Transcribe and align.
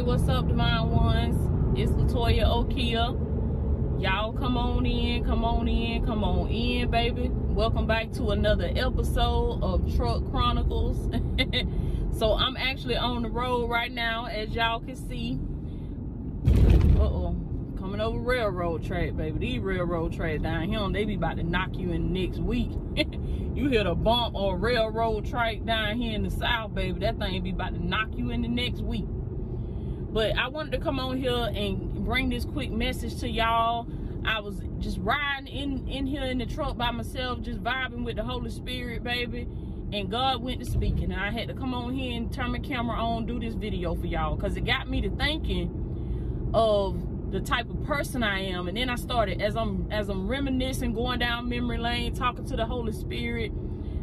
Hey, 0.00 0.06
what's 0.06 0.26
up, 0.30 0.48
Divine 0.48 0.88
Ones? 0.88 1.78
It's 1.78 1.92
Latoya 1.92 2.46
Okeia. 2.46 4.00
Y'all 4.00 4.32
come 4.32 4.56
on 4.56 4.86
in, 4.86 5.22
come 5.26 5.44
on 5.44 5.68
in, 5.68 6.06
come 6.06 6.24
on 6.24 6.48
in, 6.48 6.90
baby. 6.90 7.28
Welcome 7.30 7.86
back 7.86 8.10
to 8.12 8.30
another 8.30 8.72
episode 8.74 9.62
of 9.62 9.94
Truck 9.94 10.22
Chronicles. 10.30 10.96
so 12.18 12.32
I'm 12.32 12.56
actually 12.56 12.96
on 12.96 13.20
the 13.20 13.28
road 13.28 13.68
right 13.68 13.92
now, 13.92 14.24
as 14.24 14.48
y'all 14.52 14.80
can 14.80 14.96
see. 14.96 15.38
Uh-oh. 16.98 17.36
Coming 17.78 18.00
over 18.00 18.20
railroad 18.20 18.82
track, 18.82 19.14
baby. 19.14 19.38
These 19.38 19.58
railroad 19.58 20.14
tracks 20.14 20.42
down 20.42 20.66
here, 20.70 20.80
they 20.90 21.04
be 21.04 21.16
about 21.16 21.36
to 21.36 21.42
knock 21.42 21.76
you 21.76 21.92
in 21.92 22.10
next 22.10 22.38
week. 22.38 22.70
you 23.54 23.68
hit 23.68 23.84
a 23.86 23.94
bump 23.94 24.34
or 24.34 24.56
railroad 24.56 25.26
track 25.26 25.62
down 25.66 26.00
here 26.00 26.14
in 26.14 26.22
the 26.22 26.30
south, 26.30 26.74
baby. 26.74 27.00
That 27.00 27.18
thing 27.18 27.42
be 27.42 27.50
about 27.50 27.74
to 27.74 27.84
knock 27.84 28.08
you 28.16 28.30
in 28.30 28.40
the 28.40 28.48
next 28.48 28.80
week. 28.80 29.04
But 30.12 30.36
I 30.36 30.48
wanted 30.48 30.72
to 30.72 30.78
come 30.78 30.98
on 30.98 31.18
here 31.18 31.50
and 31.54 32.04
bring 32.04 32.30
this 32.30 32.44
quick 32.44 32.70
message 32.70 33.20
to 33.20 33.28
y'all. 33.28 33.86
I 34.24 34.40
was 34.40 34.60
just 34.80 34.98
riding 34.98 35.46
in, 35.46 35.88
in 35.88 36.06
here 36.06 36.24
in 36.24 36.38
the 36.38 36.46
truck 36.46 36.76
by 36.76 36.90
myself, 36.90 37.42
just 37.42 37.62
vibing 37.62 38.04
with 38.04 38.16
the 38.16 38.24
Holy 38.24 38.50
Spirit, 38.50 39.04
baby. 39.04 39.46
And 39.92 40.10
God 40.10 40.42
went 40.42 40.60
to 40.60 40.66
speaking. 40.66 41.12
And 41.12 41.20
I 41.20 41.30
had 41.30 41.48
to 41.48 41.54
come 41.54 41.74
on 41.74 41.94
here 41.94 42.16
and 42.16 42.32
turn 42.32 42.52
my 42.52 42.58
camera 42.58 42.96
on, 42.96 43.26
do 43.26 43.38
this 43.38 43.54
video 43.54 43.94
for 43.94 44.06
y'all. 44.06 44.36
Because 44.36 44.56
it 44.56 44.64
got 44.64 44.88
me 44.88 45.00
to 45.02 45.10
thinking 45.10 46.50
of 46.54 47.30
the 47.30 47.40
type 47.40 47.70
of 47.70 47.84
person 47.84 48.22
I 48.22 48.40
am. 48.40 48.66
And 48.66 48.76
then 48.76 48.90
I 48.90 48.96
started, 48.96 49.40
as 49.40 49.56
I'm 49.56 49.90
as 49.92 50.08
I'm 50.08 50.26
reminiscing, 50.26 50.92
going 50.92 51.20
down 51.20 51.48
memory 51.48 51.78
lane, 51.78 52.14
talking 52.14 52.44
to 52.46 52.56
the 52.56 52.66
Holy 52.66 52.92
Spirit, 52.92 53.52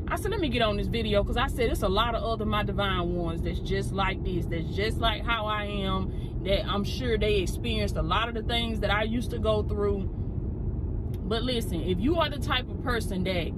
I 0.10 0.16
said, 0.16 0.32
let 0.32 0.40
me 0.40 0.48
get 0.48 0.62
on 0.62 0.78
this 0.78 0.88
video 0.88 1.22
because 1.22 1.36
I 1.36 1.48
said 1.48 1.70
it's 1.70 1.82
a 1.82 1.90
lot 1.90 2.16
of 2.16 2.24
other 2.24 2.46
my 2.46 2.64
divine 2.64 3.14
ones 3.14 3.42
that's 3.42 3.60
just 3.60 3.92
like 3.92 4.24
this, 4.24 4.46
that's 4.46 4.74
just 4.74 5.00
like 5.00 5.26
how 5.26 5.46
I 5.46 5.66
am, 5.66 6.44
that 6.46 6.66
I'm 6.66 6.86
sure 6.86 7.18
they 7.18 7.36
experienced 7.36 7.98
a 7.98 8.02
lot 8.02 8.30
of 8.30 8.36
the 8.36 8.44
things 8.44 8.80
that 8.80 8.90
I 8.90 9.04
used 9.04 9.31
to 9.31 9.40
go 9.40 9.64
through. 9.64 10.09
But 11.23 11.44
listen, 11.44 11.81
if 11.81 12.00
you 12.00 12.16
are 12.20 12.30
the 12.30 12.40
type 12.40 12.70
of 12.70 12.81
person 12.84 13.26
that 13.26 13.52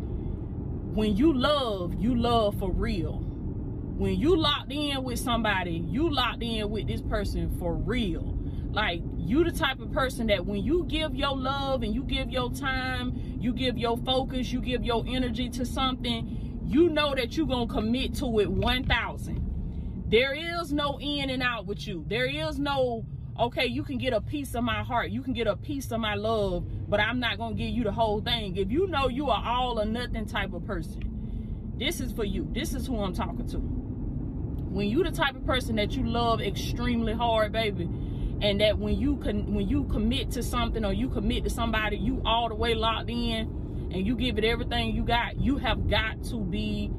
when 0.96 1.16
you 1.16 1.34
love, 1.34 1.94
you 2.00 2.16
love 2.16 2.58
for 2.58 2.72
real. 2.72 3.20
When 3.20 4.20
you 4.20 4.36
locked 4.36 4.72
in 4.72 5.04
with 5.04 5.20
somebody, 5.20 5.86
you 5.88 6.10
locked 6.10 6.42
in 6.42 6.68
with 6.72 6.88
this 6.88 7.02
person 7.02 7.56
for 7.60 7.76
real. 7.76 8.40
Like 8.72 9.02
you 9.18 9.44
the 9.44 9.52
type 9.52 9.80
of 9.80 9.92
person 9.92 10.28
that 10.28 10.45
when 10.45 10.64
you 10.64 10.86
give 10.86 11.14
your 11.14 11.36
love 11.36 11.84
and 11.84 11.94
you 11.94 12.04
give 12.04 12.32
your 12.32 12.52
time, 12.52 13.38
you 13.40 13.54
give 13.54 13.78
your 13.78 13.98
focus, 13.98 14.52
you 14.52 14.62
give 14.62 14.84
your 14.84 15.04
energy 15.08 15.50
to 15.50 15.66
something, 15.66 16.48
you 16.70 16.88
know 16.88 17.16
that 17.16 17.36
you're 17.36 17.48
going 17.48 17.67
to 17.67 17.73
commit 17.73 18.14
to 18.16 18.39
it 18.39 18.52
1000. 18.52 20.06
There 20.08 20.34
is 20.34 20.72
no 20.72 21.00
in 21.02 21.31
and 21.31 21.42
out 21.42 21.66
with 21.66 21.88
you. 21.88 22.06
There 22.08 22.28
is 22.28 22.59
no 22.59 23.06
okay, 23.39 23.66
you 23.66 23.84
can 23.84 23.98
get 23.98 24.11
a 24.11 24.20
piece 24.20 24.53
of 24.53 24.64
my 24.64 24.84
heart. 24.84 25.09
You 25.09 25.23
can 25.23 25.34
get 25.34 25.48
a 25.48 25.56
piece 25.56 25.92
of 25.92 26.00
my 26.00 26.14
love, 26.14 26.66
but 26.89 27.00
I'm 27.00 27.20
not 27.20 27.38
going 27.38 27.56
to 27.56 27.64
give 27.64 27.73
you 27.73 27.86
the 27.86 27.92
whole 27.92 28.22
thing. 28.22 28.58
If 28.58 28.70
you 28.70 28.86
know 28.88 29.08
you 29.08 29.30
are 29.30 29.44
all 29.44 29.80
or 29.80 29.86
nothing 29.86 30.26
type 30.26 30.53
of 30.53 30.66
person, 30.66 31.76
this 31.78 32.02
is 32.02 32.11
for 32.11 32.26
you. 32.26 32.48
This 32.52 32.73
is 32.76 32.86
who 32.86 33.00
I'm 33.00 33.14
talking 33.14 33.48
to. 33.48 33.58
When 33.58 34.89
you 34.89 35.04
the 35.04 35.11
type 35.11 35.36
of 35.36 35.45
person 35.45 35.78
that 35.78 35.95
you 35.95 36.06
love 36.06 36.42
extremely 36.42 37.14
hard, 37.14 37.52
baby, 37.52 37.89
and 38.42 38.61
that 38.61 38.78
when 38.78 39.00
you 39.00 39.17
can 39.17 39.56
when 39.56 39.67
you 39.67 39.86
commit 39.86 40.31
to 40.31 40.44
something 40.44 40.86
or 40.86 40.94
you 40.94 41.09
commit 41.09 41.44
to 41.45 41.50
somebody 41.50 41.98
you 41.98 42.22
all 42.26 42.48
the 42.48 42.56
way 42.56 42.76
locked 42.76 43.09
in 43.09 43.59
and 43.92 44.06
you 44.06 44.16
give 44.16 44.38
it 44.38 44.44
everything 44.44 44.95
you 44.95 45.04
got 45.04 45.40
you 45.40 45.58
have 45.58 45.90
got 45.90 46.23
to 46.23 46.40
be 46.40 46.92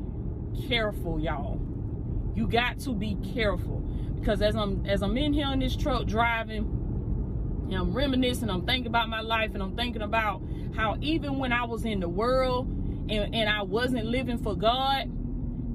careful 0.68 1.20
y'all. 1.20 1.60
You 2.34 2.46
got 2.48 2.78
to 2.80 2.92
be 2.92 3.16
careful. 3.34 3.78
Because 4.18 4.42
as 4.42 4.56
i'm 4.56 4.84
as 4.86 5.02
i'm 5.02 5.16
in 5.16 5.32
here 5.32 5.50
in 5.52 5.60
this 5.60 5.76
truck 5.76 6.06
driving 6.06 6.76
and 7.70 7.74
i'm 7.74 7.94
reminiscing 7.94 8.50
i'm 8.50 8.66
thinking 8.66 8.88
about 8.88 9.08
my 9.08 9.20
life 9.20 9.52
and 9.54 9.62
i'm 9.62 9.76
thinking 9.76 10.02
about 10.02 10.42
how 10.74 10.96
even 11.00 11.38
when 11.38 11.52
i 11.52 11.64
was 11.64 11.84
in 11.84 12.00
the 12.00 12.08
world 12.08 12.66
and, 13.08 13.34
and 13.34 13.48
i 13.48 13.62
wasn't 13.62 14.04
living 14.04 14.36
for 14.36 14.54
god 14.54 15.10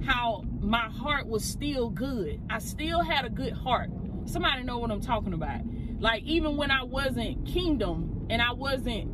how 0.06 0.44
my 0.62 0.90
heart 0.90 1.28
was 1.28 1.44
still 1.44 1.90
good. 1.90 2.42
I 2.50 2.60
still 2.60 3.02
had 3.02 3.26
a 3.26 3.30
good 3.30 3.54
heart. 3.54 3.90
Somebody 4.26 4.64
know 4.64 4.78
what 4.78 4.92
I'm 4.92 5.02
talking 5.02 5.34
about. 5.34 5.62
Like 6.00 6.24
even 6.24 6.58
when 6.58 6.72
I 6.72 6.84
wasn't 6.84 7.46
kingdom 7.46 8.28
and 8.30 8.42
I 8.42 8.52
wasn't 8.52 9.12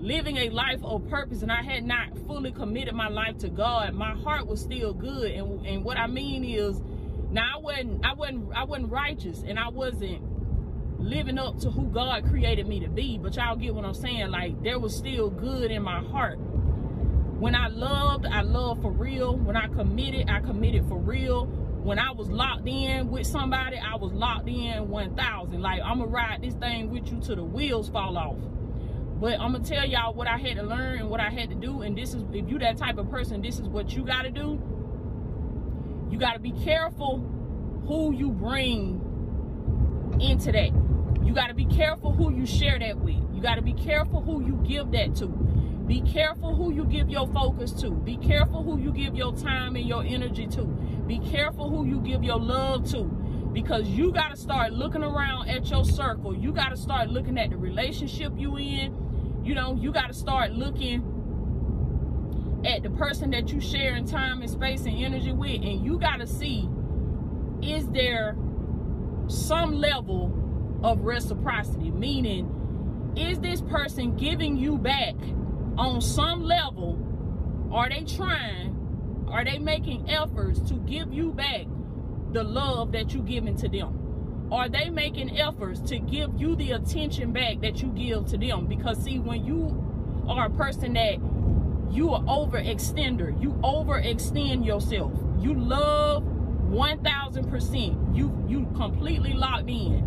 living 0.00 0.36
a 0.36 0.48
life 0.50 0.82
of 0.84 1.08
purpose 1.08 1.42
and 1.42 1.50
I 1.50 1.62
had 1.62 1.84
not 1.84 2.16
fully 2.26 2.52
committed 2.52 2.94
my 2.94 3.08
life 3.08 3.38
to 3.38 3.48
God, 3.48 3.94
my 3.94 4.14
heart 4.14 4.46
was 4.46 4.60
still 4.60 4.94
good. 4.94 5.30
And 5.32 5.66
and 5.66 5.84
what 5.84 5.98
I 5.98 6.06
mean 6.06 6.44
is 6.44 6.80
now 7.30 7.56
I 7.56 7.60
wasn't 7.60 8.06
I 8.06 8.14
wasn't 8.14 8.52
I 8.54 8.64
wasn't 8.64 8.90
righteous 8.92 9.42
and 9.46 9.58
I 9.58 9.68
wasn't 9.68 10.22
living 11.00 11.38
up 11.38 11.58
to 11.60 11.70
who 11.70 11.86
God 11.88 12.24
created 12.28 12.66
me 12.66 12.80
to 12.80 12.88
be. 12.88 13.18
But 13.18 13.36
y'all 13.36 13.56
get 13.56 13.74
what 13.74 13.84
I'm 13.84 13.94
saying? 13.94 14.30
Like 14.30 14.62
there 14.62 14.78
was 14.78 14.96
still 14.96 15.30
good 15.30 15.70
in 15.70 15.82
my 15.82 16.00
heart. 16.00 16.38
When 16.38 17.54
I 17.54 17.68
loved, 17.68 18.26
I 18.26 18.42
loved 18.42 18.82
for 18.82 18.90
real. 18.90 19.36
When 19.36 19.56
I 19.56 19.68
committed, 19.68 20.28
I 20.28 20.40
committed 20.40 20.88
for 20.88 20.98
real 20.98 21.46
when 21.82 21.98
I 21.98 22.10
was 22.10 22.28
locked 22.28 22.68
in 22.68 23.08
with 23.08 23.26
somebody, 23.26 23.78
I 23.78 23.96
was 23.96 24.12
locked 24.12 24.48
in 24.48 24.90
1,000. 24.90 25.62
Like, 25.62 25.80
I'm 25.82 25.98
going 25.98 26.10
to 26.10 26.14
ride 26.14 26.42
this 26.42 26.52
thing 26.54 26.90
with 26.90 27.10
you 27.10 27.18
till 27.20 27.36
the 27.36 27.44
wheels 27.44 27.88
fall 27.88 28.18
off. 28.18 28.36
But 29.20 29.40
I'm 29.40 29.52
to 29.52 29.60
tell 29.60 29.84
y'all 29.84 30.14
what 30.14 30.28
I 30.28 30.36
had 30.38 30.56
to 30.56 30.62
learn 30.62 31.00
and 31.00 31.10
what 31.10 31.20
I 31.20 31.30
had 31.30 31.50
to 31.50 31.56
do. 31.56 31.82
And 31.82 31.98
this 31.98 32.14
is, 32.14 32.22
if 32.32 32.48
you 32.48 32.58
that 32.60 32.76
type 32.76 32.98
of 32.98 33.10
person, 33.10 33.42
this 33.42 33.58
is 33.58 33.68
what 33.68 33.92
you 33.92 34.04
got 34.04 34.22
to 34.22 34.30
do. 34.30 34.62
You 36.10 36.18
got 36.18 36.34
to 36.34 36.38
be 36.40 36.52
careful 36.52 37.18
who 37.86 38.12
you 38.12 38.30
bring 38.30 39.00
into 40.20 40.52
that. 40.52 40.70
You 41.24 41.34
got 41.34 41.48
to 41.48 41.54
be 41.54 41.66
careful 41.66 42.12
who 42.12 42.32
you 42.32 42.46
share 42.46 42.78
that 42.78 42.98
with. 42.98 43.16
You 43.34 43.42
got 43.42 43.56
to 43.56 43.62
be 43.62 43.74
careful 43.74 44.22
who 44.22 44.44
you 44.44 44.62
give 44.66 44.92
that 44.92 45.16
to. 45.16 45.26
Be 45.26 46.00
careful 46.02 46.54
who 46.54 46.72
you 46.72 46.84
give 46.84 47.08
your 47.08 47.26
focus 47.28 47.72
to. 47.80 47.90
Be 47.90 48.16
careful 48.18 48.62
who 48.62 48.78
you 48.78 48.92
give 48.92 49.14
your 49.14 49.34
time 49.34 49.74
and 49.74 49.86
your 49.86 50.04
energy 50.04 50.46
to. 50.48 50.64
Be 50.64 51.18
careful 51.18 51.68
who 51.70 51.86
you 51.86 52.00
give 52.00 52.22
your 52.22 52.38
love 52.38 52.88
to. 52.92 53.04
Because 53.52 53.88
you 53.88 54.12
got 54.12 54.28
to 54.28 54.36
start 54.36 54.72
looking 54.72 55.02
around 55.02 55.48
at 55.48 55.68
your 55.70 55.84
circle. 55.84 56.36
You 56.36 56.52
got 56.52 56.68
to 56.68 56.76
start 56.76 57.08
looking 57.08 57.38
at 57.38 57.50
the 57.50 57.56
relationship 57.56 58.32
you 58.36 58.56
in. 58.58 59.07
You 59.48 59.54
know, 59.54 59.78
you 59.80 59.92
got 59.92 60.08
to 60.08 60.12
start 60.12 60.52
looking 60.52 61.02
at 62.66 62.82
the 62.82 62.90
person 62.90 63.30
that 63.30 63.50
you 63.50 63.62
share 63.62 63.96
in 63.96 64.04
time 64.06 64.42
and 64.42 64.50
space 64.50 64.84
and 64.84 64.94
energy 64.94 65.32
with. 65.32 65.62
And 65.62 65.82
you 65.82 65.98
got 65.98 66.18
to 66.18 66.26
see, 66.26 66.68
is 67.62 67.88
there 67.88 68.36
some 69.28 69.72
level 69.72 70.78
of 70.82 71.00
reciprocity? 71.00 71.90
Meaning, 71.90 73.14
is 73.16 73.40
this 73.40 73.62
person 73.62 74.18
giving 74.18 74.58
you 74.58 74.76
back 74.76 75.14
on 75.78 76.02
some 76.02 76.42
level, 76.42 76.98
are 77.72 77.88
they 77.88 78.04
trying, 78.04 78.76
are 79.28 79.46
they 79.46 79.58
making 79.58 80.10
efforts 80.10 80.60
to 80.68 80.74
give 80.74 81.10
you 81.10 81.32
back 81.32 81.64
the 82.32 82.44
love 82.44 82.92
that 82.92 83.14
you're 83.14 83.24
giving 83.24 83.56
to 83.56 83.68
them? 83.70 83.97
Are 84.50 84.68
they 84.68 84.88
making 84.88 85.38
efforts 85.38 85.80
to 85.90 85.98
give 85.98 86.30
you 86.40 86.56
the 86.56 86.72
attention 86.72 87.32
back 87.32 87.60
that 87.60 87.82
you 87.82 87.88
give 87.88 88.26
to 88.28 88.38
them? 88.38 88.66
Because 88.66 89.02
see, 89.02 89.18
when 89.18 89.44
you 89.44 90.24
are 90.28 90.46
a 90.46 90.50
person 90.50 90.94
that 90.94 91.18
you 91.90 92.12
are 92.12 92.22
overextender, 92.22 93.40
you 93.42 93.50
overextend 93.62 94.64
yourself. 94.64 95.12
You 95.38 95.54
love 95.54 96.22
1000%. 96.22 98.16
You 98.16 98.44
you 98.48 98.66
completely 98.76 99.34
locked 99.34 99.68
in. 99.68 100.04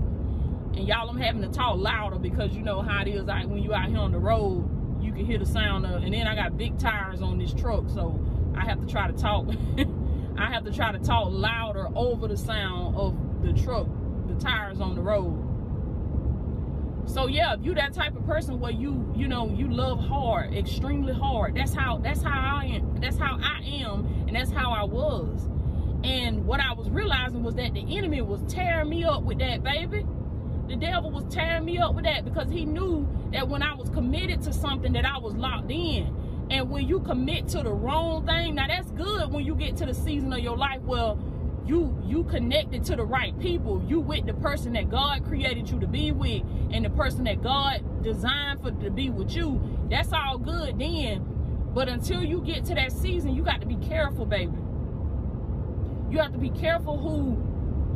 And 0.75 0.87
y'all, 0.87 1.09
I'm 1.09 1.17
having 1.17 1.41
to 1.41 1.49
talk 1.49 1.77
louder 1.77 2.17
because 2.17 2.53
you 2.53 2.63
know 2.63 2.81
how 2.81 3.01
it 3.01 3.09
is 3.09 3.25
like 3.25 3.47
when 3.47 3.61
you 3.61 3.73
out 3.73 3.89
here 3.89 3.99
on 3.99 4.11
the 4.11 4.19
road 4.19 4.67
you 5.03 5.11
can 5.11 5.25
hear 5.25 5.37
the 5.37 5.45
sound 5.45 5.85
of 5.85 6.03
and 6.03 6.13
then 6.13 6.27
I 6.27 6.35
got 6.35 6.57
big 6.57 6.77
tires 6.77 7.21
on 7.21 7.39
this 7.39 7.53
truck 7.53 7.89
so 7.89 8.19
I 8.55 8.63
have 8.65 8.79
to 8.79 8.87
try 8.87 9.09
to 9.09 9.13
talk 9.17 9.47
I 10.37 10.51
have 10.51 10.63
to 10.65 10.71
try 10.71 10.91
to 10.91 10.99
talk 10.99 11.27
louder 11.31 11.87
over 11.95 12.27
the 12.27 12.37
sound 12.37 12.95
of 12.95 13.15
the 13.41 13.53
truck 13.61 13.87
the 14.33 14.39
tires 14.39 14.81
on 14.81 14.95
the 14.95 15.01
road. 15.01 15.47
So 17.05 17.27
yeah 17.27 17.53
if 17.53 17.63
you 17.63 17.73
that 17.75 17.93
type 17.93 18.15
of 18.15 18.25
person 18.25 18.59
where 18.59 18.71
you 18.71 19.11
you 19.15 19.27
know 19.27 19.49
you 19.49 19.69
love 19.69 19.99
hard 19.99 20.53
extremely 20.53 21.13
hard 21.13 21.55
that's 21.55 21.73
how 21.73 21.97
that's 21.97 22.21
how 22.21 22.59
I 22.61 22.65
am 22.65 22.95
that's 23.01 23.17
how 23.17 23.37
I 23.41 23.61
am 23.63 24.05
and 24.27 24.35
that's 24.35 24.51
how 24.51 24.71
I 24.71 24.83
was. 24.83 25.49
And 26.03 26.45
what 26.45 26.59
I 26.59 26.73
was 26.73 26.89
realizing 26.89 27.43
was 27.43 27.55
that 27.55 27.73
the 27.73 27.97
enemy 27.97 28.21
was 28.21 28.41
tearing 28.47 28.89
me 28.89 29.03
up 29.03 29.23
with 29.23 29.39
that 29.39 29.63
baby. 29.63 30.05
The 30.67 30.75
devil 30.75 31.11
was 31.11 31.25
tearing 31.25 31.65
me 31.65 31.77
up 31.79 31.95
with 31.95 32.05
that 32.05 32.23
because 32.23 32.49
he 32.49 32.65
knew 32.65 33.07
that 33.33 33.47
when 33.47 33.61
I 33.61 33.75
was 33.75 33.89
committed 33.89 34.41
to 34.43 34.53
something 34.53 34.93
that 34.93 35.05
I 35.05 35.17
was 35.17 35.35
locked 35.35 35.69
in. 35.69 36.15
And 36.49 36.69
when 36.69 36.87
you 36.87 36.99
commit 37.01 37.47
to 37.49 37.63
the 37.63 37.71
wrong 37.71 38.25
thing, 38.25 38.55
now 38.55 38.67
that's 38.67 38.91
good 38.91 39.31
when 39.31 39.45
you 39.45 39.55
get 39.55 39.77
to 39.77 39.85
the 39.85 39.93
season 39.93 40.33
of 40.33 40.39
your 40.39 40.57
life. 40.57 40.81
Where 40.81 41.15
you 41.65 41.97
you 42.05 42.23
connected 42.25 42.83
to 42.85 42.95
the 42.97 43.05
right 43.05 43.37
people. 43.39 43.83
You 43.87 44.01
with 44.01 44.25
the 44.27 44.33
person 44.35 44.73
that 44.73 44.89
God 44.89 45.25
created 45.25 45.69
you 45.69 45.79
to 45.81 45.87
be 45.87 46.11
with 46.11 46.43
and 46.71 46.85
the 46.85 46.89
person 46.91 47.25
that 47.25 47.41
God 47.43 48.03
designed 48.03 48.61
for 48.61 48.71
to 48.71 48.91
be 48.91 49.09
with 49.09 49.35
you. 49.35 49.61
That's 49.89 50.13
all 50.13 50.37
good 50.39 50.79
then. 50.79 51.25
But 51.73 51.89
until 51.89 52.23
you 52.23 52.41
get 52.41 52.65
to 52.65 52.75
that 52.75 52.91
season, 52.91 53.35
you 53.35 53.43
got 53.43 53.61
to 53.61 53.67
be 53.67 53.77
careful, 53.77 54.25
baby. 54.25 54.53
You 56.11 56.19
have 56.19 56.33
to 56.33 56.39
be 56.39 56.51
careful 56.51 56.97
who 56.99 57.37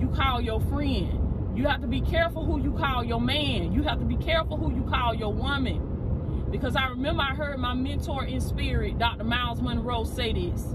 you 0.01 0.09
call 0.09 0.41
your 0.41 0.61
friend 0.61 1.19
You 1.56 1.68
have 1.68 1.81
to 1.81 1.88
be 1.88 2.01
careful 2.01 2.45
who 2.45 2.61
you 2.61 2.73
call 2.73 3.03
your 3.03 3.21
man. 3.21 3.73
You 3.73 3.83
have 3.83 4.00
to 4.00 4.06
be 4.06 4.18
careful 4.18 4.57
who 4.57 4.73
you 4.75 4.83
call 4.83 5.15
your 5.15 5.33
woman. 5.33 6.47
Because 6.51 6.75
I 6.75 6.88
remember 6.89 7.23
I 7.23 7.35
heard 7.35 7.59
my 7.59 7.73
mentor 7.75 8.25
in 8.25 8.41
spirit, 8.41 9.00
Dr. 9.00 9.25
Myles 9.25 9.61
Munroe, 9.61 10.06
say 10.06 10.33
this. 10.33 10.65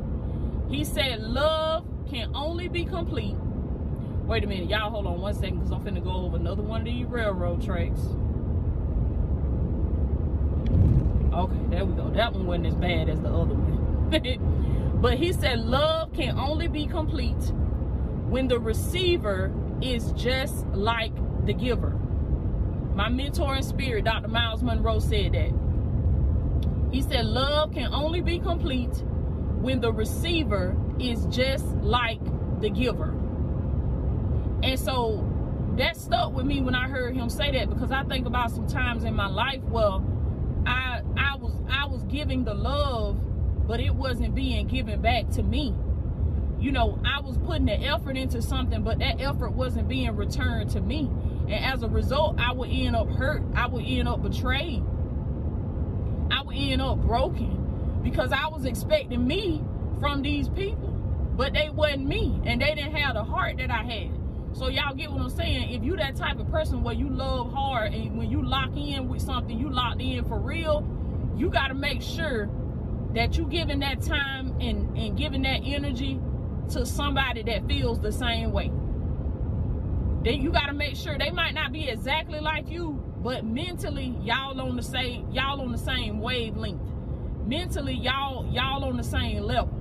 He 0.70 0.84
said, 0.84 1.20
Love 1.22 1.84
can 2.10 2.34
only 2.34 2.68
be 2.68 2.84
complete. 2.84 3.36
Wait 4.24 4.42
a 4.44 4.46
minute, 4.46 4.68
y'all 4.68 4.90
hold 4.90 5.06
on 5.06 5.20
one 5.20 5.34
second 5.34 5.58
because 5.58 5.72
I'm 5.72 5.80
finna 5.82 6.02
go 6.02 6.10
over 6.10 6.36
another 6.36 6.62
one 6.62 6.80
of 6.80 6.86
these 6.86 7.06
railroad 7.06 7.62
tracks. 7.62 8.00
Okay, 11.32 11.56
there 11.68 11.84
we 11.84 11.94
go. 11.94 12.10
That 12.10 12.32
one 12.32 12.46
wasn't 12.46 12.66
as 12.66 12.74
bad 12.74 13.08
as 13.08 13.20
the 13.20 13.28
other 13.28 13.54
one. 13.54 14.98
but 15.00 15.14
he 15.14 15.32
said, 15.32 15.60
Love 15.60 16.12
can 16.12 16.36
only 16.36 16.66
be 16.66 16.86
complete 16.86 17.52
when 18.28 18.48
the 18.48 18.58
receiver 18.58 19.52
is 19.80 20.12
just 20.12 20.66
like 20.68 21.12
the 21.46 21.52
giver. 21.52 21.90
My 22.94 23.08
mentor 23.08 23.54
in 23.54 23.62
spirit, 23.62 24.04
Dr. 24.04 24.28
Myles 24.28 24.62
Munroe, 24.62 24.98
said 24.98 25.32
that. 25.32 25.52
He 26.92 27.02
said, 27.02 27.24
Love 27.26 27.72
can 27.72 27.92
only 27.94 28.20
be 28.20 28.40
complete 28.40 29.02
when 29.60 29.80
the 29.80 29.92
receiver 29.92 30.76
is 31.00 31.26
just 31.26 31.66
like 31.76 32.20
the 32.60 32.70
giver. 32.70 33.14
And 34.62 34.78
so 34.78 35.26
that 35.76 35.96
stuck 35.96 36.32
with 36.34 36.46
me 36.46 36.60
when 36.60 36.74
I 36.74 36.88
heard 36.88 37.14
him 37.14 37.30
say 37.30 37.50
that 37.52 37.70
because 37.70 37.90
I 37.90 38.02
think 38.04 38.26
about 38.26 38.50
some 38.50 38.66
times 38.66 39.04
in 39.04 39.14
my 39.14 39.28
life 39.28 39.62
well 39.62 40.04
I 40.66 41.02
I 41.16 41.36
was 41.36 41.52
I 41.70 41.86
was 41.86 42.02
giving 42.04 42.44
the 42.44 42.54
love, 42.54 43.18
but 43.66 43.80
it 43.80 43.94
wasn't 43.94 44.34
being 44.34 44.66
given 44.66 45.00
back 45.00 45.30
to 45.30 45.42
me. 45.42 45.74
You 46.58 46.72
know, 46.72 46.98
I 47.04 47.20
was 47.20 47.38
putting 47.38 47.66
the 47.66 47.80
effort 47.80 48.16
into 48.16 48.42
something, 48.42 48.82
but 48.82 48.98
that 48.98 49.20
effort 49.20 49.52
wasn't 49.52 49.88
being 49.88 50.14
returned 50.14 50.70
to 50.70 50.80
me. 50.80 51.10
And 51.48 51.64
as 51.64 51.82
a 51.82 51.88
result, 51.88 52.38
I 52.38 52.52
would 52.52 52.68
end 52.70 52.94
up 52.94 53.08
hurt. 53.08 53.42
I 53.54 53.66
would 53.66 53.84
end 53.84 54.08
up 54.08 54.22
betrayed. 54.22 54.82
I 56.30 56.42
would 56.42 56.56
end 56.56 56.82
up 56.82 56.98
broken 56.98 58.00
because 58.02 58.32
I 58.32 58.48
was 58.48 58.66
expecting 58.66 59.26
me 59.26 59.62
from 60.00 60.22
these 60.22 60.48
people, 60.50 60.89
but 61.40 61.54
they 61.54 61.70
wasn't 61.70 62.06
me, 62.06 62.38
and 62.44 62.60
they 62.60 62.74
didn't 62.74 62.94
have 62.94 63.14
the 63.14 63.24
heart 63.24 63.56
that 63.56 63.70
I 63.70 63.82
had. 63.82 64.10
So 64.52 64.68
y'all 64.68 64.94
get 64.94 65.10
what 65.10 65.22
I'm 65.22 65.30
saying? 65.30 65.72
If 65.72 65.82
you 65.82 65.96
that 65.96 66.14
type 66.14 66.38
of 66.38 66.50
person 66.50 66.82
where 66.82 66.92
you 66.92 67.08
love 67.08 67.50
hard 67.50 67.94
and 67.94 68.18
when 68.18 68.30
you 68.30 68.46
lock 68.46 68.76
in 68.76 69.08
with 69.08 69.22
something, 69.22 69.58
you 69.58 69.70
locked 69.70 70.02
in 70.02 70.22
for 70.26 70.38
real, 70.38 70.86
you 71.38 71.48
got 71.48 71.68
to 71.68 71.74
make 71.74 72.02
sure 72.02 72.50
that 73.14 73.38
you 73.38 73.46
giving 73.46 73.78
that 73.78 74.02
time 74.02 74.54
and, 74.60 74.94
and 74.98 75.16
giving 75.16 75.40
that 75.44 75.62
energy 75.64 76.20
to 76.72 76.84
somebody 76.84 77.42
that 77.44 77.66
feels 77.66 78.00
the 78.00 78.12
same 78.12 78.52
way. 78.52 78.70
Then 80.22 80.42
you 80.42 80.50
got 80.50 80.66
to 80.66 80.74
make 80.74 80.94
sure 80.94 81.16
they 81.16 81.30
might 81.30 81.54
not 81.54 81.72
be 81.72 81.88
exactly 81.88 82.40
like 82.40 82.68
you, 82.68 83.02
but 83.22 83.46
mentally 83.46 84.14
y'all 84.20 84.60
on 84.60 84.76
the 84.76 84.82
same 84.82 85.30
y'all 85.30 85.62
on 85.62 85.72
the 85.72 85.78
same 85.78 86.20
wavelength. 86.20 86.82
Mentally 87.46 87.94
y'all 87.94 88.46
y'all 88.52 88.84
on 88.84 88.98
the 88.98 89.02
same 89.02 89.42
level. 89.44 89.79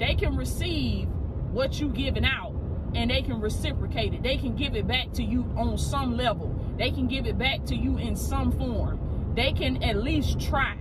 They 0.00 0.14
can 0.14 0.34
receive 0.34 1.08
what 1.52 1.78
you 1.78 1.90
giving 1.90 2.24
out 2.24 2.54
and 2.94 3.10
they 3.10 3.22
can 3.22 3.40
reciprocate 3.40 4.14
it. 4.14 4.22
They 4.22 4.38
can 4.38 4.56
give 4.56 4.74
it 4.74 4.88
back 4.88 5.12
to 5.12 5.22
you 5.22 5.42
on 5.56 5.78
some 5.78 6.16
level. 6.16 6.54
They 6.78 6.90
can 6.90 7.06
give 7.06 7.26
it 7.26 7.38
back 7.38 7.66
to 7.66 7.76
you 7.76 7.98
in 7.98 8.16
some 8.16 8.50
form. 8.50 9.32
They 9.36 9.52
can 9.52 9.82
at 9.82 10.02
least 10.02 10.40
try. 10.40 10.76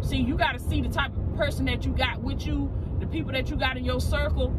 See, 0.00 0.18
you 0.18 0.36
got 0.36 0.52
to 0.52 0.60
see 0.60 0.80
the 0.80 0.88
type 0.88 1.10
of 1.16 1.36
person 1.36 1.64
that 1.66 1.84
you 1.84 1.92
got 1.92 2.22
with 2.22 2.46
you, 2.46 2.72
the 3.00 3.06
people 3.06 3.32
that 3.32 3.50
you 3.50 3.56
got 3.56 3.76
in 3.76 3.84
your 3.84 4.00
circle. 4.00 4.54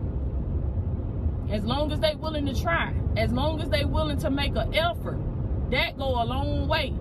As 1.50 1.64
long 1.64 1.92
as 1.94 2.02
they 2.02 2.14
willing 2.16 2.46
to 2.48 2.62
try, 2.62 2.94
as 3.16 3.32
long 3.32 3.62
as 3.62 3.70
they 3.70 3.86
willing 3.86 4.18
to 4.20 4.30
make 4.30 4.56
an 4.58 4.76
effort, 4.76 5.18
that 5.72 5.98
go 5.98 6.22
a 6.22 6.26
long 6.26 6.68
way. 6.68 6.94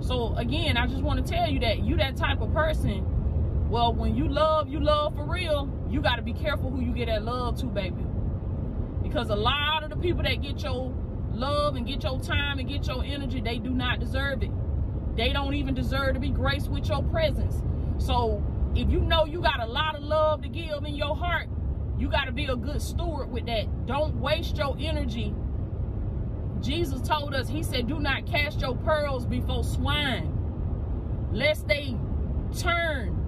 So 0.00 0.34
again, 0.36 0.76
I 0.76 0.86
just 0.86 1.02
want 1.02 1.24
to 1.24 1.32
tell 1.32 1.50
you 1.50 1.58
that 1.60 1.80
you 1.80 1.96
that 1.96 2.16
type 2.16 2.40
of 2.40 2.52
person. 2.52 3.68
Well, 3.68 3.92
when 3.92 4.14
you 4.14 4.28
love, 4.28 4.68
you 4.68 4.78
love 4.78 5.16
for 5.16 5.24
real. 5.28 5.81
You 5.92 6.00
got 6.00 6.16
to 6.16 6.22
be 6.22 6.32
careful 6.32 6.70
who 6.70 6.80
you 6.80 6.92
get 6.92 7.06
that 7.06 7.22
love 7.22 7.60
to, 7.60 7.66
baby. 7.66 8.04
Because 9.02 9.28
a 9.28 9.36
lot 9.36 9.84
of 9.84 9.90
the 9.90 9.96
people 9.96 10.22
that 10.22 10.40
get 10.40 10.62
your 10.62 10.90
love 11.32 11.76
and 11.76 11.86
get 11.86 12.02
your 12.02 12.18
time 12.18 12.58
and 12.58 12.66
get 12.66 12.86
your 12.86 13.04
energy, 13.04 13.42
they 13.42 13.58
do 13.58 13.70
not 13.70 14.00
deserve 14.00 14.42
it. 14.42 14.50
They 15.16 15.34
don't 15.34 15.52
even 15.52 15.74
deserve 15.74 16.14
to 16.14 16.20
be 16.20 16.30
graced 16.30 16.70
with 16.70 16.88
your 16.88 17.02
presence. 17.02 17.62
So 17.98 18.42
if 18.74 18.90
you 18.90 19.00
know 19.00 19.26
you 19.26 19.42
got 19.42 19.60
a 19.60 19.66
lot 19.66 19.94
of 19.94 20.02
love 20.02 20.40
to 20.42 20.48
give 20.48 20.82
in 20.84 20.94
your 20.94 21.14
heart, 21.14 21.48
you 21.98 22.08
got 22.08 22.24
to 22.24 22.32
be 22.32 22.46
a 22.46 22.56
good 22.56 22.80
steward 22.80 23.30
with 23.30 23.44
that. 23.44 23.86
Don't 23.86 24.18
waste 24.18 24.56
your 24.56 24.74
energy. 24.80 25.34
Jesus 26.62 27.06
told 27.06 27.34
us, 27.34 27.50
he 27.50 27.62
said, 27.62 27.86
do 27.86 28.00
not 28.00 28.24
cast 28.24 28.62
your 28.62 28.76
pearls 28.76 29.26
before 29.26 29.62
swine, 29.62 30.32
lest 31.32 31.68
they 31.68 31.96
turn 32.58 33.21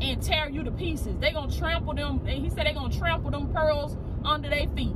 and 0.00 0.22
tear 0.22 0.48
you 0.48 0.62
to 0.62 0.70
pieces. 0.70 1.14
They 1.20 1.32
gonna 1.32 1.52
trample 1.52 1.94
them, 1.94 2.20
and 2.26 2.42
he 2.42 2.48
said 2.48 2.66
they 2.66 2.72
gonna 2.72 2.92
trample 2.92 3.30
them 3.30 3.52
pearls 3.52 3.96
under 4.24 4.48
their 4.48 4.66
feet. 4.68 4.94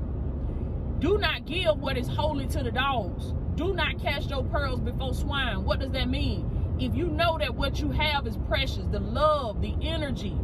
Do 1.01 1.19
not 1.19 1.47
give 1.47 1.79
what 1.79 1.97
is 1.97 2.09
holy 2.09 2.47
to 2.49 2.63
the 2.63 2.71
dogs. 2.71 3.35
Do 3.57 3.75
not 3.75 4.01
cast 4.01 4.31
your 4.31 4.45
pearls 4.45 4.81
before 4.81 5.15
swine. 5.15 5.65
What 5.65 5.81
does 5.81 5.93
that 5.93 6.09
mean? 6.09 6.77
If 6.81 6.95
you 6.95 7.07
know 7.07 7.39
that 7.39 7.55
what 7.55 7.81
you 7.81 7.91
have 7.91 8.27
is 8.27 8.37
precious, 8.49 8.85
the 8.91 9.01
love, 9.01 9.61
the 9.61 9.75
energy 9.83 10.37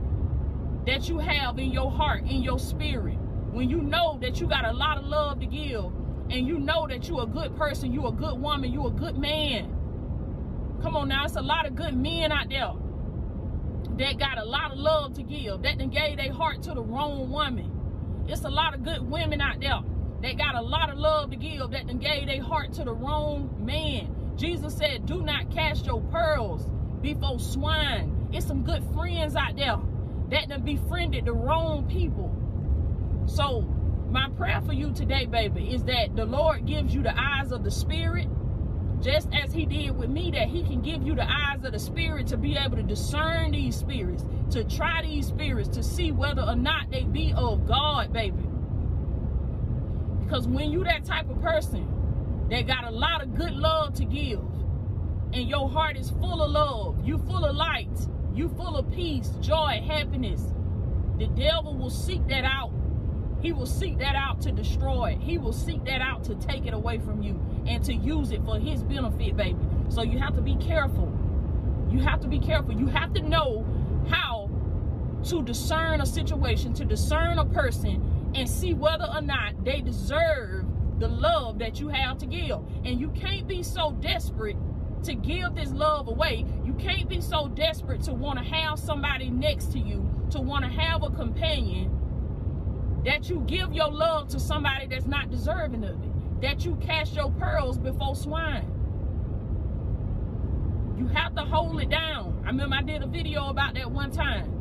that 0.87 1.09
you 1.09 1.19
have 1.19 1.59
in 1.59 1.73
your 1.73 1.91
heart, 1.91 2.23
in 2.23 2.43
your 2.43 2.59
spirit, 2.59 3.19
when 3.53 3.69
you 3.69 3.79
know 3.79 4.19
that 4.21 4.41
you 4.41 4.47
got 4.47 4.65
a 4.65 4.73
lot 4.73 4.99
of 4.99 5.07
love 5.07 5.41
to 5.41 5.47
give, 5.47 5.87
and 6.31 6.47
you 6.47 6.59
know 6.59 6.87
that 6.87 7.09
you're 7.09 7.23
a 7.23 7.27
good 7.27 7.57
person, 7.57 7.93
you're 7.93 8.09
a 8.09 8.13
good 8.13 8.41
woman, 8.41 8.73
you're 8.73 8.89
a 8.89 8.91
good 8.91 9.19
man. 9.19 9.77
Come 10.83 10.97
on 10.97 11.09
now, 11.09 11.25
it's 11.25 11.37
a 11.37 11.43
lot 11.43 11.67
of 11.67 11.75
good 11.75 11.97
men 11.97 12.31
out 12.31 12.49
there 12.49 12.73
that 14.01 14.19
got 14.19 14.39
a 14.39 14.45
lot 14.45 14.73
of 14.73 14.79
love 14.79 15.15
to 15.15 15.23
give, 15.23 15.63
that 15.63 15.79
then 15.79 15.91
gave 15.91 16.17
their 16.17 16.33
heart 16.33 16.63
to 16.65 16.75
the 16.75 16.83
wrong 16.83 17.31
woman. 17.31 17.71
It's 18.29 18.45
a 18.45 18.51
lot 18.51 18.75
of 18.75 18.83
good 18.83 19.09
women 19.09 19.41
out 19.41 19.61
there 19.61 19.81
they 20.21 20.35
got 20.35 20.55
a 20.55 20.61
lot 20.61 20.91
of 20.91 20.99
love 20.99 21.31
to 21.31 21.37
give 21.37 21.71
that 21.71 21.87
then 21.87 21.99
gave 21.99 22.27
their 22.27 22.43
heart 22.43 22.75
to 22.75 22.85
the 22.85 22.93
wrong 22.93 23.55
man. 23.59 24.15
Jesus 24.37 24.77
said, 24.77 25.07
do 25.07 25.23
not 25.23 25.51
cast 25.51 25.87
your 25.87 26.01
pearls 26.03 26.67
before 27.01 27.39
swine. 27.39 28.29
It's 28.33 28.47
some 28.47 28.63
good 28.63 28.85
friends 28.95 29.35
out 29.35 29.57
there 29.57 29.79
that 30.31 30.49
done 30.49 30.63
befriended 30.63 31.25
the 31.25 31.33
wrong 31.33 31.87
people. 31.89 32.31
So 33.27 33.63
my 34.11 34.29
prayer 34.37 34.61
for 34.61 34.73
you 34.73 34.93
today, 34.93 35.25
baby, 35.25 35.75
is 35.75 35.85
that 35.85 36.15
the 36.17 36.27
Lord 36.27 36.67
gives 36.67 36.95
you 36.95 37.03
the 37.03 37.19
eyes 37.19 37.51
of 37.51 37.65
the 37.65 37.71
spirit, 37.71 38.29
just 39.03 39.29
as 39.33 39.53
he 39.53 39.67
did 39.67 39.97
with 39.97 40.11
me, 40.11 40.31
that 40.33 40.49
he 40.49 40.63
can 40.63 40.83
give 40.83 41.03
you 41.03 41.15
the 41.15 41.29
eyes 41.29 41.65
of 41.65 41.73
the 41.73 41.79
spirit 41.79 42.27
to 42.29 42.37
be 42.37 42.57
able 42.57 42.77
to 42.77 42.83
discern 42.83 43.53
these 43.53 43.77
spirits, 43.77 44.25
to 44.51 44.65
try 44.65 45.03
these 45.03 45.27
spirits, 45.27 45.69
to 45.71 45.83
see 45.83 46.13
whether 46.13 46.43
or 46.43 46.57
not 46.57 46.91
they 46.91 47.05
be 47.05 47.33
of 47.37 47.67
God, 47.67 48.13
baby. 48.13 48.47
Because 50.23 50.47
when 50.47 50.71
you 50.71 50.85
that 50.85 51.05
type 51.05 51.29
of 51.31 51.41
person 51.43 51.87
that 52.51 52.67
got 52.67 52.85
a 52.85 52.91
lot 52.91 53.23
of 53.23 53.35
good 53.35 53.53
love 53.53 53.95
to 53.95 54.05
give, 54.05 54.41
and 55.33 55.49
your 55.49 55.69
heart 55.69 55.97
is 55.97 56.11
full 56.11 56.43
of 56.43 56.51
love, 56.51 57.07
you 57.07 57.19
full 57.19 57.45
of 57.45 57.57
light, 57.57 57.89
you 58.35 58.49
full 58.51 58.77
of 58.77 58.91
peace, 58.93 59.31
joy, 59.41 59.83
happiness, 59.87 60.43
the 61.19 61.27
devil 61.29 61.75
will 61.75 61.91
seek 61.91 62.27
that 62.29 62.45
out. 62.45 62.73
He 63.41 63.53
will 63.53 63.67
seek 63.67 63.99
that 63.99 64.15
out 64.15 64.41
to 64.43 64.53
destroy 64.53 65.13
it. 65.13 65.21
He 65.21 65.39
will 65.39 65.53
seek 65.53 65.85
that 65.85 66.01
out 66.01 66.25
to 66.25 66.35
take 66.35 66.67
it 66.67 66.75
away 66.75 66.99
from 66.99 67.23
you 67.23 67.41
and 67.67 67.83
to 67.85 67.95
use 67.95 68.33
it 68.33 68.45
for 68.45 68.59
his 68.59 68.83
benefit, 68.83 69.37
baby. 69.37 69.57
So 69.89 70.03
you 70.03 70.19
have 70.19 70.35
to 70.35 70.43
be 70.43 70.57
careful. 70.57 71.11
You 71.91 72.01
have 72.01 72.21
to 72.21 72.29
be 72.29 72.39
careful. 72.39 72.75
You 72.75 72.87
have 72.87 73.13
to 73.15 73.23
know 73.23 73.65
how 74.09 74.51
to 75.25 75.43
discern 75.43 76.01
a 76.01 76.07
situation, 76.07 76.73
to 76.75 76.85
discern 76.85 77.39
a 77.39 77.45
person, 77.45 78.33
and 78.35 78.49
see 78.49 78.75
whether 78.75 79.07
or 79.13 79.21
not 79.21 79.65
they 79.65 79.81
deserve 79.81 80.67
the 80.99 81.09
love 81.09 81.59
that 81.59 81.81
you 81.81 81.89
have 81.89 82.19
to 82.19 82.27
give. 82.27 82.59
And 82.85 83.01
you 83.01 83.09
can't 83.11 83.49
be 83.49 83.63
so 83.63 83.93
desperate 84.01 84.57
to 85.05 85.15
give 85.15 85.55
this 85.55 85.71
love 85.73 86.09
away. 86.09 86.45
You 86.65 86.75
can't 86.75 87.09
be 87.09 87.21
so 87.21 87.49
desperate 87.49 88.03
to 88.03 88.13
want 88.13 88.39
to 88.39 88.45
have 88.45 88.79
somebody 88.79 89.31
next 89.31 89.73
to 89.73 89.79
you, 89.79 90.09
to 90.31 90.41
want 90.41 90.65
to 90.65 90.71
have 90.71 91.03
a 91.03 91.11
companion, 91.11 91.91
that 93.05 93.29
you 93.29 93.41
give 93.47 93.73
your 93.73 93.91
love 93.91 94.29
to 94.29 94.41
somebody 94.41 94.87
that's 94.87 95.07
not 95.07 95.31
deserving 95.31 95.85
of 95.85 96.03
it, 96.03 96.41
that 96.43 96.65
you 96.65 96.77
cast 96.77 97.15
your 97.15 97.31
pearls 97.33 97.79
before 97.79 98.15
swine. 98.15 98.71
You 100.99 101.07
have 101.09 101.35
to 101.37 101.43
hold 101.43 101.81
it 101.81 101.89
down. 101.89 102.43
I 102.45 102.49
remember 102.49 102.77
I 102.77 102.83
did 102.83 103.03
a 103.03 103.07
video 103.07 103.49
about 103.49 103.75
that 103.75 103.91
one 103.91 104.11
time. 104.11 104.57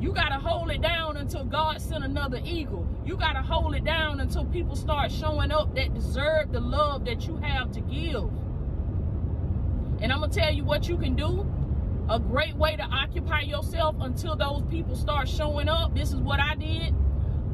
You 0.00 0.12
got 0.12 0.28
to 0.28 0.38
hold 0.38 0.70
it 0.70 0.82
down 0.82 1.16
until 1.16 1.44
God 1.44 1.80
sent 1.80 2.04
another 2.04 2.40
eagle. 2.44 2.86
You 3.04 3.16
got 3.16 3.32
to 3.34 3.42
hold 3.42 3.74
it 3.74 3.84
down 3.84 4.20
until 4.20 4.44
people 4.44 4.76
start 4.76 5.10
showing 5.12 5.52
up 5.52 5.74
that 5.74 5.94
deserve 5.94 6.52
the 6.52 6.60
love 6.60 7.04
that 7.06 7.26
you 7.26 7.36
have 7.36 7.70
to 7.72 7.80
give. 7.80 8.28
And 10.02 10.12
I'm 10.12 10.18
going 10.18 10.30
to 10.30 10.38
tell 10.38 10.52
you 10.52 10.64
what 10.64 10.88
you 10.88 10.98
can 10.98 11.14
do. 11.14 11.46
A 12.10 12.18
great 12.18 12.54
way 12.56 12.76
to 12.76 12.82
occupy 12.82 13.40
yourself 13.42 13.96
until 14.00 14.36
those 14.36 14.62
people 14.70 14.96
start 14.96 15.28
showing 15.28 15.68
up. 15.68 15.94
This 15.94 16.10
is 16.12 16.20
what 16.20 16.40
I 16.40 16.54
did. 16.56 16.94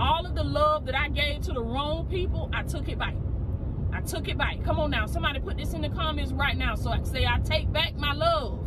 All 0.00 0.26
of 0.26 0.34
the 0.34 0.44
love 0.44 0.86
that 0.86 0.96
I 0.96 1.08
gave 1.08 1.42
to 1.42 1.52
the 1.52 1.62
wrong 1.62 2.06
people, 2.06 2.50
I 2.52 2.62
took 2.62 2.88
it 2.88 2.98
back. 2.98 3.14
I 3.92 4.00
took 4.00 4.28
it 4.28 4.38
back. 4.38 4.64
Come 4.64 4.80
on 4.80 4.90
now. 4.90 5.06
Somebody 5.06 5.40
put 5.40 5.56
this 5.58 5.74
in 5.74 5.82
the 5.82 5.90
comments 5.90 6.32
right 6.32 6.56
now. 6.56 6.74
So 6.74 6.90
I 6.90 7.02
say, 7.02 7.26
I 7.26 7.38
take 7.40 7.70
back 7.72 7.94
my 7.96 8.12
love. 8.12 8.58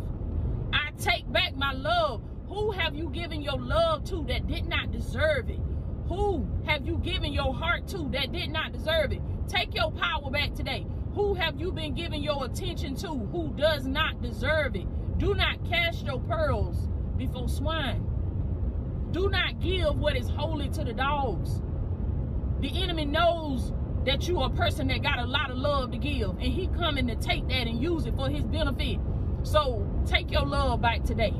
I 0.72 0.90
take 0.98 1.30
back 1.32 1.56
my 1.56 1.72
love. 1.72 2.22
Who 2.48 2.70
have 2.70 2.94
you 2.94 3.10
given 3.10 3.42
your 3.42 3.58
love 3.58 4.04
to 4.04 4.24
that 4.28 4.46
did 4.46 4.68
not 4.68 4.92
deserve 4.92 5.50
it? 5.50 5.60
Who 6.08 6.46
have 6.64 6.86
you 6.86 6.98
given 6.98 7.32
your 7.32 7.52
heart 7.52 7.88
to 7.88 8.08
that 8.12 8.30
did 8.32 8.50
not 8.50 8.72
deserve 8.72 9.12
it? 9.12 9.20
Take 9.48 9.74
your 9.74 9.90
power 9.90 10.30
back 10.30 10.54
today. 10.54 10.86
Who 11.14 11.34
have 11.34 11.58
you 11.58 11.72
been 11.72 11.94
giving 11.94 12.22
your 12.22 12.44
attention 12.44 12.94
to 12.96 13.08
who 13.08 13.52
does 13.56 13.86
not 13.86 14.22
deserve 14.22 14.76
it? 14.76 14.86
Do 15.18 15.34
not 15.34 15.64
cast 15.68 16.04
your 16.04 16.20
pearls 16.20 16.88
before 17.16 17.48
swine. 17.48 18.06
Do 19.12 19.28
not 19.30 19.60
give 19.60 19.98
what 19.98 20.16
is 20.16 20.28
holy 20.28 20.68
to 20.70 20.84
the 20.84 20.92
dogs. 20.92 21.62
The 22.60 22.82
enemy 22.82 23.04
knows 23.04 23.72
that 24.04 24.28
you 24.28 24.40
are 24.40 24.50
a 24.50 24.54
person 24.54 24.88
that 24.88 25.02
got 25.02 25.18
a 25.18 25.24
lot 25.24 25.50
of 25.50 25.58
love 25.58 25.90
to 25.92 25.98
give 25.98 26.30
and 26.30 26.42
he 26.42 26.68
coming 26.68 27.06
to 27.08 27.16
take 27.16 27.46
that 27.48 27.66
and 27.66 27.82
use 27.82 28.06
it 28.06 28.14
for 28.16 28.28
his 28.28 28.44
benefit. 28.44 28.98
So 29.42 29.86
take 30.06 30.30
your 30.30 30.46
love 30.46 30.80
back 30.80 31.04
today. 31.04 31.34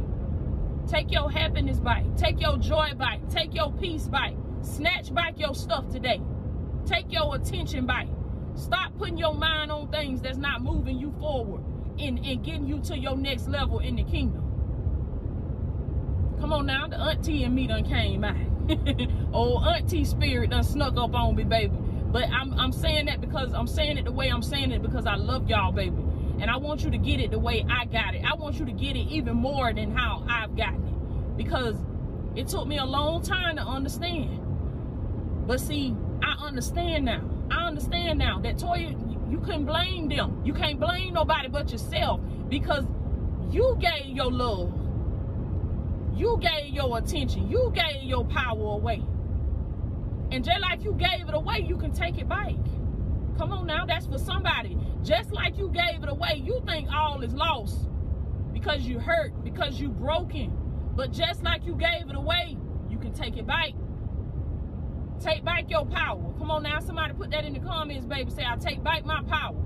Take 0.88 1.10
your 1.10 1.30
happiness 1.30 1.80
back. 1.80 2.04
Take 2.16 2.40
your 2.40 2.58
joy 2.58 2.92
back. 2.96 3.20
Take 3.28 3.54
your 3.54 3.72
peace 3.72 4.08
back. 4.08 4.34
Snatch 4.62 5.12
back 5.12 5.38
your 5.38 5.54
stuff 5.54 5.88
today. 5.90 6.20
Take 6.86 7.12
your 7.12 7.34
attention 7.34 7.86
back. 7.86 8.06
Stop 8.54 8.96
putting 8.96 9.18
your 9.18 9.34
mind 9.34 9.72
on 9.72 9.88
things 9.88 10.22
that's 10.22 10.38
not 10.38 10.62
moving 10.62 10.98
you 10.98 11.12
forward 11.18 11.62
and, 11.98 12.18
and 12.24 12.44
getting 12.44 12.66
you 12.66 12.80
to 12.80 12.96
your 12.96 13.16
next 13.16 13.48
level 13.48 13.80
in 13.80 13.96
the 13.96 14.04
kingdom. 14.04 14.45
Come 16.40 16.52
on 16.52 16.66
now, 16.66 16.86
the 16.86 16.96
auntie 16.96 17.44
and 17.44 17.54
me 17.54 17.66
done 17.66 17.84
came 17.84 18.20
back. 18.20 18.36
Old 19.32 19.64
auntie 19.66 20.04
spirit 20.04 20.50
done 20.50 20.64
snuck 20.64 20.96
up 20.96 21.14
on 21.14 21.36
me, 21.36 21.44
baby. 21.44 21.72
But 22.12 22.28
I'm, 22.30 22.52
I'm 22.58 22.72
saying 22.72 23.06
that 23.06 23.20
because 23.20 23.52
I'm 23.52 23.66
saying 23.66 23.98
it 23.98 24.04
the 24.04 24.12
way 24.12 24.28
I'm 24.28 24.42
saying 24.42 24.70
it 24.70 24.82
because 24.82 25.06
I 25.06 25.16
love 25.16 25.48
y'all, 25.48 25.72
baby. 25.72 25.96
And 26.38 26.50
I 26.50 26.56
want 26.56 26.84
you 26.84 26.90
to 26.90 26.98
get 26.98 27.20
it 27.20 27.30
the 27.30 27.38
way 27.38 27.64
I 27.70 27.86
got 27.86 28.14
it. 28.14 28.22
I 28.24 28.34
want 28.34 28.58
you 28.58 28.66
to 28.66 28.72
get 28.72 28.96
it 28.96 29.08
even 29.08 29.36
more 29.36 29.72
than 29.72 29.94
how 29.94 30.24
I've 30.28 30.56
gotten 30.56 30.86
it. 30.86 31.36
Because 31.36 31.76
it 32.34 32.48
took 32.48 32.66
me 32.66 32.78
a 32.78 32.84
long 32.84 33.22
time 33.22 33.56
to 33.56 33.62
understand. 33.62 34.40
But 35.46 35.60
see, 35.60 35.94
I 36.22 36.46
understand 36.46 37.06
now. 37.06 37.22
I 37.50 37.66
understand 37.66 38.18
now 38.18 38.40
that 38.40 38.56
Toya, 38.56 39.30
you 39.30 39.38
couldn't 39.38 39.64
blame 39.64 40.08
them. 40.08 40.42
You 40.44 40.52
can't 40.52 40.78
blame 40.78 41.14
nobody 41.14 41.48
but 41.48 41.70
yourself 41.72 42.20
because 42.48 42.84
you 43.50 43.76
gave 43.80 44.14
your 44.14 44.30
love. 44.30 44.72
You 46.16 46.38
gave 46.40 46.72
your 46.72 46.96
attention. 46.96 47.50
You 47.50 47.70
gave 47.74 48.02
your 48.02 48.24
power 48.24 48.72
away. 48.72 49.02
And 50.32 50.42
just 50.42 50.60
like 50.60 50.82
you 50.82 50.92
gave 50.92 51.28
it 51.28 51.34
away, 51.34 51.64
you 51.68 51.76
can 51.76 51.92
take 51.92 52.18
it 52.18 52.28
back. 52.28 52.54
Come 53.36 53.52
on 53.52 53.66
now, 53.66 53.84
that's 53.84 54.06
for 54.06 54.18
somebody. 54.18 54.78
Just 55.02 55.30
like 55.30 55.58
you 55.58 55.68
gave 55.68 56.02
it 56.02 56.08
away, 56.08 56.42
you 56.42 56.62
think 56.66 56.88
all 56.90 57.20
is 57.22 57.34
lost 57.34 57.88
because 58.52 58.80
you 58.82 58.98
hurt, 58.98 59.44
because 59.44 59.78
you 59.78 59.90
broken. 59.90 60.56
But 60.96 61.12
just 61.12 61.42
like 61.42 61.66
you 61.66 61.74
gave 61.74 62.08
it 62.08 62.16
away, 62.16 62.56
you 62.88 62.98
can 62.98 63.12
take 63.12 63.36
it 63.36 63.46
back. 63.46 63.72
Take 65.20 65.44
back 65.44 65.70
your 65.70 65.84
power. 65.84 66.32
Come 66.38 66.50
on 66.50 66.62
now, 66.62 66.80
somebody 66.80 67.12
put 67.12 67.30
that 67.30 67.44
in 67.44 67.52
the 67.52 67.60
comments, 67.60 68.06
baby. 68.06 68.30
Say, 68.30 68.44
I 68.46 68.56
take 68.56 68.82
back 68.82 69.04
my 69.04 69.22
power. 69.28 69.62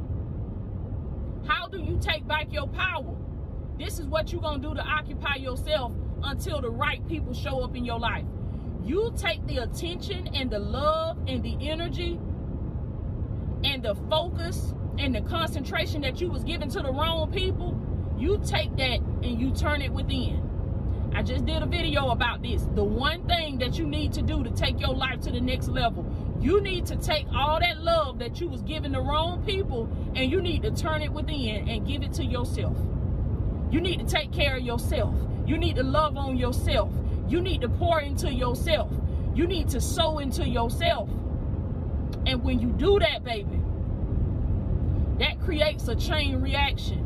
How 1.46 1.68
do 1.68 1.78
you 1.80 1.96
take 2.00 2.26
back 2.26 2.52
your 2.52 2.66
power? 2.66 3.16
This 3.78 4.00
is 4.00 4.06
what 4.06 4.32
you're 4.32 4.42
going 4.42 4.60
to 4.60 4.68
do 4.68 4.74
to 4.74 4.82
occupy 4.82 5.36
yourself 5.36 5.92
until 6.24 6.60
the 6.60 6.70
right 6.70 7.06
people 7.08 7.34
show 7.34 7.60
up 7.60 7.76
in 7.76 7.84
your 7.84 7.98
life 7.98 8.24
you 8.84 9.12
take 9.16 9.46
the 9.46 9.58
attention 9.58 10.28
and 10.34 10.50
the 10.50 10.58
love 10.58 11.18
and 11.26 11.42
the 11.42 11.56
energy 11.60 12.18
and 13.64 13.82
the 13.82 13.94
focus 14.08 14.74
and 14.98 15.14
the 15.14 15.20
concentration 15.22 16.02
that 16.02 16.20
you 16.20 16.28
was 16.28 16.44
giving 16.44 16.68
to 16.70 16.80
the 16.80 16.92
wrong 16.92 17.30
people, 17.30 17.78
you 18.18 18.40
take 18.44 18.74
that 18.76 19.00
and 19.22 19.40
you 19.40 19.50
turn 19.52 19.82
it 19.82 19.92
within. 19.92 20.46
I 21.14 21.22
just 21.22 21.44
did 21.44 21.62
a 21.62 21.66
video 21.66 22.10
about 22.10 22.42
this. 22.42 22.66
The 22.74 22.84
one 22.84 23.26
thing 23.26 23.58
that 23.58 23.78
you 23.78 23.86
need 23.86 24.12
to 24.14 24.22
do 24.22 24.44
to 24.44 24.50
take 24.50 24.80
your 24.80 24.94
life 24.94 25.20
to 25.22 25.30
the 25.30 25.40
next 25.40 25.68
level, 25.68 26.06
you 26.40 26.60
need 26.60 26.86
to 26.86 26.96
take 26.96 27.26
all 27.34 27.60
that 27.60 27.78
love 27.78 28.18
that 28.20 28.40
you 28.40 28.48
was 28.48 28.62
giving 28.62 28.92
the 28.92 29.00
wrong 29.00 29.44
people 29.44 29.88
and 30.14 30.30
you 30.30 30.40
need 30.40 30.62
to 30.62 30.70
turn 30.70 31.02
it 31.02 31.12
within 31.12 31.68
and 31.68 31.86
give 31.86 32.02
it 32.02 32.12
to 32.14 32.24
yourself. 32.24 32.76
You 33.70 33.80
need 33.80 33.98
to 34.00 34.06
take 34.06 34.32
care 34.32 34.56
of 34.56 34.62
yourself. 34.62 35.14
You 35.50 35.58
need 35.58 35.74
to 35.76 35.82
love 35.82 36.16
on 36.16 36.36
yourself. 36.36 36.92
You 37.28 37.40
need 37.40 37.62
to 37.62 37.68
pour 37.68 38.00
into 38.00 38.32
yourself. 38.32 38.88
You 39.34 39.48
need 39.48 39.68
to 39.70 39.80
sow 39.80 40.20
into 40.20 40.48
yourself. 40.48 41.08
And 42.24 42.44
when 42.44 42.60
you 42.60 42.68
do 42.68 43.00
that, 43.00 43.24
baby, 43.24 43.60
that 45.18 45.40
creates 45.40 45.88
a 45.88 45.96
chain 45.96 46.40
reaction. 46.40 47.04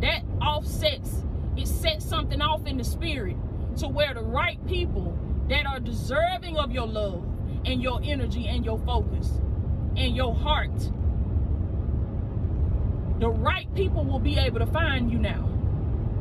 That 0.00 0.24
offsets, 0.42 1.24
it 1.56 1.68
sets 1.68 2.04
something 2.04 2.42
off 2.42 2.66
in 2.66 2.76
the 2.76 2.82
spirit 2.82 3.36
to 3.76 3.86
where 3.86 4.14
the 4.14 4.24
right 4.24 4.58
people 4.66 5.16
that 5.48 5.64
are 5.64 5.78
deserving 5.78 6.56
of 6.56 6.72
your 6.72 6.88
love 6.88 7.24
and 7.64 7.80
your 7.80 8.00
energy 8.02 8.48
and 8.48 8.64
your 8.64 8.80
focus 8.80 9.30
and 9.96 10.16
your 10.16 10.34
heart, 10.34 10.76
the 13.20 13.30
right 13.30 13.72
people 13.76 14.04
will 14.04 14.18
be 14.18 14.38
able 14.38 14.58
to 14.58 14.66
find 14.66 15.12
you 15.12 15.20
now 15.20 15.46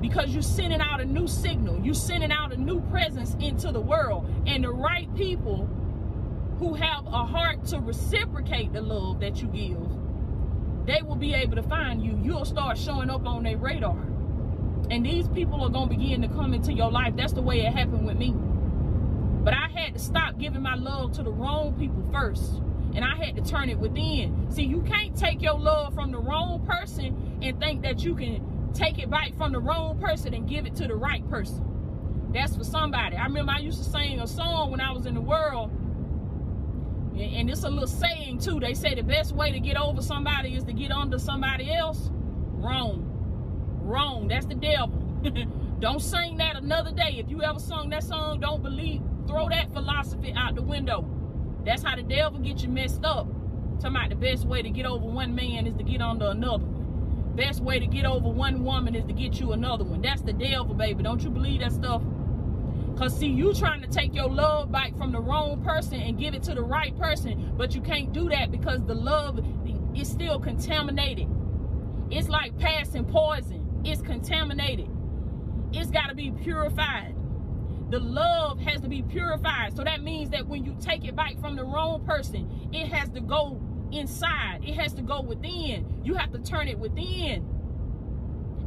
because 0.01 0.29
you're 0.29 0.41
sending 0.41 0.81
out 0.81 1.01
a 1.01 1.05
new 1.05 1.27
signal. 1.27 1.79
You're 1.83 1.93
sending 1.93 2.31
out 2.31 2.53
a 2.53 2.57
new 2.57 2.81
presence 2.89 3.35
into 3.39 3.71
the 3.71 3.81
world. 3.81 4.29
And 4.45 4.63
the 4.63 4.71
right 4.71 5.13
people 5.15 5.67
who 6.57 6.73
have 6.73 7.05
a 7.07 7.25
heart 7.25 7.65
to 7.67 7.79
reciprocate 7.79 8.73
the 8.73 8.81
love 8.81 9.19
that 9.21 9.41
you 9.41 9.47
give, 9.47 10.85
they 10.85 11.01
will 11.01 11.15
be 11.15 11.33
able 11.33 11.55
to 11.55 11.63
find 11.63 12.03
you. 12.03 12.19
You'll 12.23 12.45
start 12.45 12.77
showing 12.77 13.09
up 13.09 13.25
on 13.25 13.43
their 13.43 13.57
radar. 13.57 13.97
And 14.89 15.05
these 15.05 15.27
people 15.27 15.61
are 15.63 15.69
going 15.69 15.89
to 15.89 15.95
begin 15.95 16.21
to 16.21 16.27
come 16.29 16.53
into 16.53 16.73
your 16.73 16.91
life. 16.91 17.15
That's 17.15 17.33
the 17.33 17.41
way 17.41 17.61
it 17.61 17.73
happened 17.73 18.05
with 18.05 18.17
me. 18.17 18.33
But 19.43 19.53
I 19.53 19.67
had 19.73 19.93
to 19.93 19.99
stop 19.99 20.37
giving 20.37 20.61
my 20.61 20.75
love 20.75 21.13
to 21.13 21.23
the 21.23 21.31
wrong 21.31 21.73
people 21.77 22.03
first. 22.11 22.61
And 22.95 23.05
I 23.05 23.15
had 23.23 23.35
to 23.35 23.43
turn 23.43 23.69
it 23.69 23.77
within. 23.77 24.47
See, 24.51 24.63
you 24.63 24.81
can't 24.81 25.15
take 25.15 25.41
your 25.41 25.59
love 25.59 25.93
from 25.93 26.11
the 26.11 26.17
wrong 26.17 26.65
person 26.65 27.39
and 27.41 27.59
think 27.59 27.83
that 27.83 28.03
you 28.03 28.15
can 28.15 28.48
take 28.73 28.99
it 28.99 29.09
back 29.09 29.35
from 29.35 29.51
the 29.51 29.59
wrong 29.59 29.99
person 29.99 30.33
and 30.33 30.47
give 30.47 30.65
it 30.65 30.75
to 30.75 30.87
the 30.87 30.95
right 30.95 31.27
person. 31.29 31.65
That's 32.33 32.55
for 32.55 32.63
somebody. 32.63 33.15
I 33.15 33.23
remember 33.23 33.51
I 33.51 33.59
used 33.59 33.83
to 33.83 33.89
sing 33.89 34.19
a 34.19 34.27
song 34.27 34.71
when 34.71 34.79
I 34.79 34.91
was 34.91 35.05
in 35.05 35.15
the 35.15 35.21
world. 35.21 35.71
And 37.19 37.49
it's 37.49 37.63
a 37.63 37.69
little 37.69 37.87
saying 37.87 38.39
too. 38.39 38.59
They 38.59 38.73
say 38.73 38.95
the 38.95 39.03
best 39.03 39.33
way 39.33 39.51
to 39.51 39.59
get 39.59 39.77
over 39.77 40.01
somebody 40.01 40.55
is 40.55 40.63
to 40.65 40.73
get 40.73 40.91
under 40.91 41.19
somebody 41.19 41.73
else. 41.73 42.09
Wrong. 42.11 43.03
Wrong. 43.81 44.27
That's 44.27 44.45
the 44.45 44.55
devil. 44.55 44.95
don't 45.79 46.01
sing 46.01 46.37
that 46.37 46.55
another 46.55 46.91
day. 46.91 47.15
If 47.17 47.29
you 47.29 47.41
ever 47.41 47.59
sung 47.59 47.89
that 47.89 48.03
song, 48.03 48.39
don't 48.39 48.61
believe. 48.61 49.01
Throw 49.27 49.49
that 49.49 49.73
philosophy 49.73 50.33
out 50.35 50.55
the 50.55 50.61
window. 50.61 51.05
That's 51.65 51.83
how 51.83 51.95
the 51.95 52.03
devil 52.03 52.39
gets 52.39 52.63
you 52.63 52.69
messed 52.69 53.03
up. 53.03 53.27
Talking 53.81 53.95
about 53.95 54.09
the 54.09 54.15
best 54.15 54.45
way 54.45 54.61
to 54.61 54.69
get 54.69 54.85
over 54.85 55.05
one 55.05 55.35
man 55.35 55.67
is 55.67 55.75
to 55.75 55.83
get 55.83 56.01
under 56.01 56.27
another 56.27 56.65
best 57.35 57.61
way 57.61 57.79
to 57.79 57.87
get 57.87 58.05
over 58.05 58.29
one 58.29 58.63
woman 58.63 58.95
is 58.95 59.05
to 59.05 59.13
get 59.13 59.39
you 59.39 59.53
another 59.53 59.83
one. 59.83 60.01
That's 60.01 60.21
the 60.21 60.33
devil, 60.33 60.73
baby. 60.73 61.03
Don't 61.03 61.21
you 61.21 61.29
believe 61.29 61.61
that 61.61 61.71
stuff? 61.71 62.01
Because, 62.93 63.17
see, 63.17 63.27
you 63.27 63.53
trying 63.53 63.81
to 63.81 63.87
take 63.87 64.13
your 64.13 64.29
love 64.29 64.71
back 64.71 64.97
from 64.97 65.11
the 65.11 65.21
wrong 65.21 65.63
person 65.63 66.01
and 66.01 66.17
give 66.17 66.33
it 66.33 66.43
to 66.43 66.53
the 66.53 66.61
right 66.61 66.97
person, 66.97 67.53
but 67.57 67.73
you 67.73 67.81
can't 67.81 68.11
do 68.11 68.27
that 68.29 68.51
because 68.51 68.83
the 68.85 68.95
love 68.95 69.39
is 69.95 70.09
still 70.09 70.39
contaminated. 70.39 71.27
It's 72.11 72.27
like 72.27 72.57
passing 72.59 73.05
poison. 73.05 73.81
It's 73.85 74.01
contaminated. 74.01 74.89
It's 75.71 75.91
got 75.91 76.07
to 76.07 76.15
be 76.15 76.31
purified. 76.31 77.15
The 77.89 77.99
love 77.99 78.59
has 78.59 78.81
to 78.81 78.89
be 78.89 79.01
purified. 79.01 79.75
So 79.75 79.83
that 79.83 80.01
means 80.03 80.29
that 80.31 80.47
when 80.47 80.65
you 80.65 80.75
take 80.79 81.05
it 81.05 81.15
back 81.15 81.39
from 81.39 81.55
the 81.55 81.63
wrong 81.63 82.03
person, 82.05 82.69
it 82.73 82.87
has 82.87 83.09
to 83.11 83.21
go 83.21 83.61
inside. 83.91 84.61
It 84.63 84.75
has 84.75 84.93
to 84.93 85.01
go 85.01 85.21
within. 85.21 86.01
You 86.03 86.15
have 86.15 86.31
to 86.33 86.39
turn 86.39 86.67
it 86.67 86.77
within. 86.77 87.47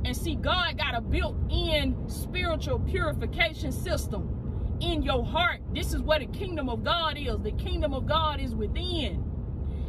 And 0.04 0.16
see, 0.16 0.34
God 0.34 0.78
got 0.78 0.94
a 0.94 1.00
built-in 1.00 2.08
spiritual 2.08 2.80
purification 2.80 3.70
system 3.72 4.78
in 4.80 5.02
your 5.02 5.24
heart. 5.24 5.60
This 5.72 5.94
is 5.94 6.02
what 6.02 6.20
the 6.20 6.26
kingdom 6.26 6.68
of 6.68 6.82
God 6.82 7.16
is. 7.16 7.38
The 7.42 7.52
kingdom 7.52 7.94
of 7.94 8.06
God 8.06 8.40
is 8.40 8.54
within. 8.54 9.24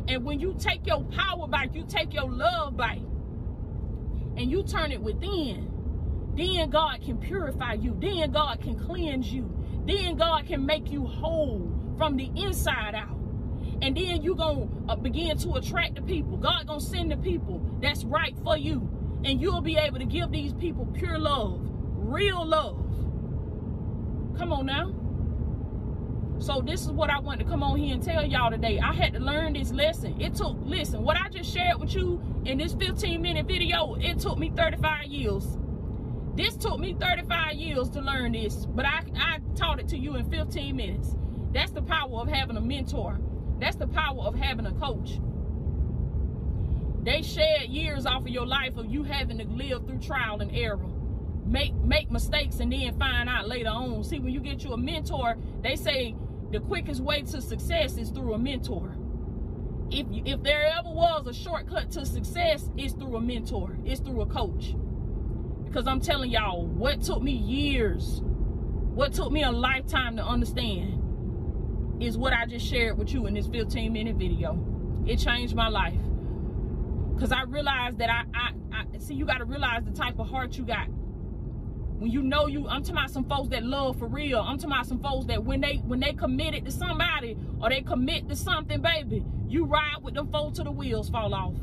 And 0.07 0.23
when 0.23 0.39
you 0.39 0.55
take 0.59 0.85
your 0.85 1.03
power 1.05 1.47
back, 1.47 1.73
you 1.73 1.85
take 1.87 2.13
your 2.13 2.29
love 2.29 2.77
back, 2.77 2.99
and 4.35 4.51
you 4.51 4.63
turn 4.63 4.91
it 4.91 5.01
within, 5.01 5.71
then 6.35 6.69
God 6.69 7.01
can 7.01 7.17
purify 7.17 7.73
you. 7.73 7.95
Then 7.99 8.31
God 8.31 8.61
can 8.61 8.77
cleanse 8.77 9.31
you. 9.31 9.49
Then 9.85 10.17
God 10.17 10.45
can 10.47 10.65
make 10.65 10.91
you 10.91 11.05
whole 11.05 11.71
from 11.97 12.17
the 12.17 12.31
inside 12.35 12.95
out 12.95 13.12
and 13.83 13.97
then 13.97 14.23
you 14.23 14.35
gonna 14.35 14.67
uh, 14.89 14.97
begin 14.97 15.37
to 15.37 15.53
attract 15.53 15.95
the 15.95 16.03
people 16.03 16.37
god 16.37 16.67
gonna 16.67 16.81
send 16.81 17.11
the 17.11 17.17
people 17.17 17.61
that's 17.81 18.05
right 18.05 18.37
for 18.43 18.57
you 18.57 18.89
and 19.25 19.41
you'll 19.41 19.61
be 19.61 19.77
able 19.77 19.99
to 19.99 20.05
give 20.05 20.31
these 20.31 20.53
people 20.53 20.87
pure 20.95 21.19
love 21.19 21.59
real 21.97 22.45
love 22.45 22.77
come 24.37 24.53
on 24.53 24.65
now 24.65 24.93
So 26.39 26.61
this 26.61 26.83
is 26.83 26.91
what 26.91 27.09
I 27.09 27.19
want 27.19 27.39
to 27.39 27.45
come 27.47 27.63
on 27.63 27.79
here 27.79 27.95
and 27.95 28.03
tell 28.03 28.25
y'all 28.25 28.51
today. 28.51 28.79
I 28.79 28.93
had 28.93 29.13
to 29.13 29.19
learn 29.19 29.53
this 29.53 29.71
lesson. 29.71 30.21
It 30.21 30.35
took, 30.35 30.57
listen, 30.63 31.03
what 31.03 31.17
I 31.17 31.29
just 31.29 31.53
shared 31.53 31.79
with 31.79 31.95
you 31.95 32.21
in 32.45 32.59
this 32.59 32.75
15 32.75 33.21
minute 33.21 33.47
video, 33.47 33.95
it 33.99 34.19
took 34.19 34.37
me 34.37 34.51
35 34.55 35.05
years. 35.07 35.57
This 36.35 36.57
took 36.57 36.79
me 36.79 36.95
35 36.99 37.55
years 37.55 37.89
to 37.91 38.01
learn 38.01 38.33
this, 38.33 38.65
but 38.67 38.85
I, 38.85 39.03
I 39.17 39.39
taught 39.55 39.79
it 39.79 39.87
to 39.89 39.97
you 39.97 40.15
in 40.17 40.29
15 40.29 40.75
minutes. 40.75 41.15
That's 41.53 41.71
the 41.71 41.81
power 41.83 42.21
of 42.21 42.29
having 42.29 42.57
a 42.57 42.61
mentor. 42.61 43.19
That's 43.59 43.75
the 43.75 43.87
power 43.87 44.21
of 44.21 44.35
having 44.35 44.65
a 44.65 44.73
coach. 44.73 45.19
They 47.03 47.21
shed 47.21 47.69
years 47.69 48.05
off 48.05 48.21
of 48.21 48.29
your 48.29 48.45
life 48.45 48.77
of 48.77 48.89
you 48.89 49.03
having 49.03 49.37
to 49.39 49.45
live 49.45 49.85
through 49.85 49.99
trial 49.99 50.41
and 50.41 50.55
error. 50.55 50.89
Make 51.45 51.75
make 51.75 52.09
mistakes 52.09 52.59
and 52.59 52.71
then 52.71 52.97
find 52.97 53.27
out 53.27 53.47
later 53.49 53.69
on. 53.69 54.03
See, 54.03 54.19
when 54.19 54.33
you 54.33 54.39
get 54.39 54.63
you 54.63 54.71
a 54.71 54.77
mentor, 54.77 55.35
they 55.61 55.75
say 55.75 56.15
the 56.51 56.61
quickest 56.61 57.01
way 57.01 57.23
to 57.23 57.41
success 57.41 57.97
is 57.97 58.09
through 58.09 58.33
a 58.33 58.39
mentor. 58.39 58.95
If 59.91 60.07
you, 60.09 60.23
if 60.25 60.41
there 60.43 60.65
ever 60.77 60.89
was 60.89 61.27
a 61.27 61.33
shortcut 61.33 61.91
to 61.91 62.05
success, 62.05 62.69
it's 62.77 62.93
through 62.93 63.17
a 63.17 63.21
mentor. 63.21 63.77
It's 63.85 63.99
through 63.99 64.21
a 64.21 64.25
coach. 64.25 64.73
Because 65.65 65.87
I'm 65.87 65.99
telling 65.99 66.31
y'all, 66.31 66.65
what 66.65 67.01
took 67.01 67.21
me 67.21 67.33
years, 67.33 68.21
what 68.23 69.13
took 69.13 69.31
me 69.31 69.43
a 69.43 69.51
lifetime 69.51 70.15
to 70.17 70.25
understand 70.25 71.02
is 72.05 72.17
what 72.17 72.33
I 72.33 72.45
just 72.45 72.65
shared 72.65 72.97
with 72.97 73.13
you 73.13 73.27
in 73.27 73.33
this 73.33 73.47
15 73.47 73.91
minute 73.91 74.15
video. 74.17 74.57
It 75.05 75.17
changed 75.17 75.55
my 75.55 75.69
life. 75.69 75.99
Cause 77.19 77.31
I 77.31 77.43
realized 77.43 77.99
that 77.99 78.09
I, 78.09 78.23
I, 78.33 78.51
I 78.73 78.97
see 78.97 79.13
you 79.13 79.25
got 79.25 79.37
to 79.37 79.45
realize 79.45 79.83
the 79.85 79.91
type 79.91 80.19
of 80.19 80.27
heart 80.27 80.57
you 80.57 80.65
got. 80.65 80.87
When 80.89 82.11
you 82.11 82.21
know 82.21 82.47
you, 82.47 82.67
I'm 82.67 82.81
talking 82.81 82.97
about 82.97 83.11
some 83.11 83.23
folks 83.25 83.49
that 83.49 83.63
love 83.63 83.97
for 83.97 84.07
real. 84.07 84.39
I'm 84.39 84.57
talking 84.57 84.71
about 84.71 84.87
some 84.87 84.99
folks 84.99 85.27
that 85.27 85.43
when 85.43 85.61
they 85.61 85.75
when 85.85 85.99
they 86.01 86.11
committed 86.13 86.65
to 86.65 86.71
somebody 86.71 87.37
or 87.61 87.69
they 87.69 87.81
commit 87.81 88.27
to 88.27 88.35
something, 88.35 88.81
baby, 88.81 89.23
you 89.47 89.65
ride 89.65 89.97
with 90.01 90.15
them 90.15 90.29
folks 90.31 90.57
till 90.57 90.65
the 90.65 90.71
wheels 90.71 91.09
fall 91.09 91.33
off. 91.33 91.53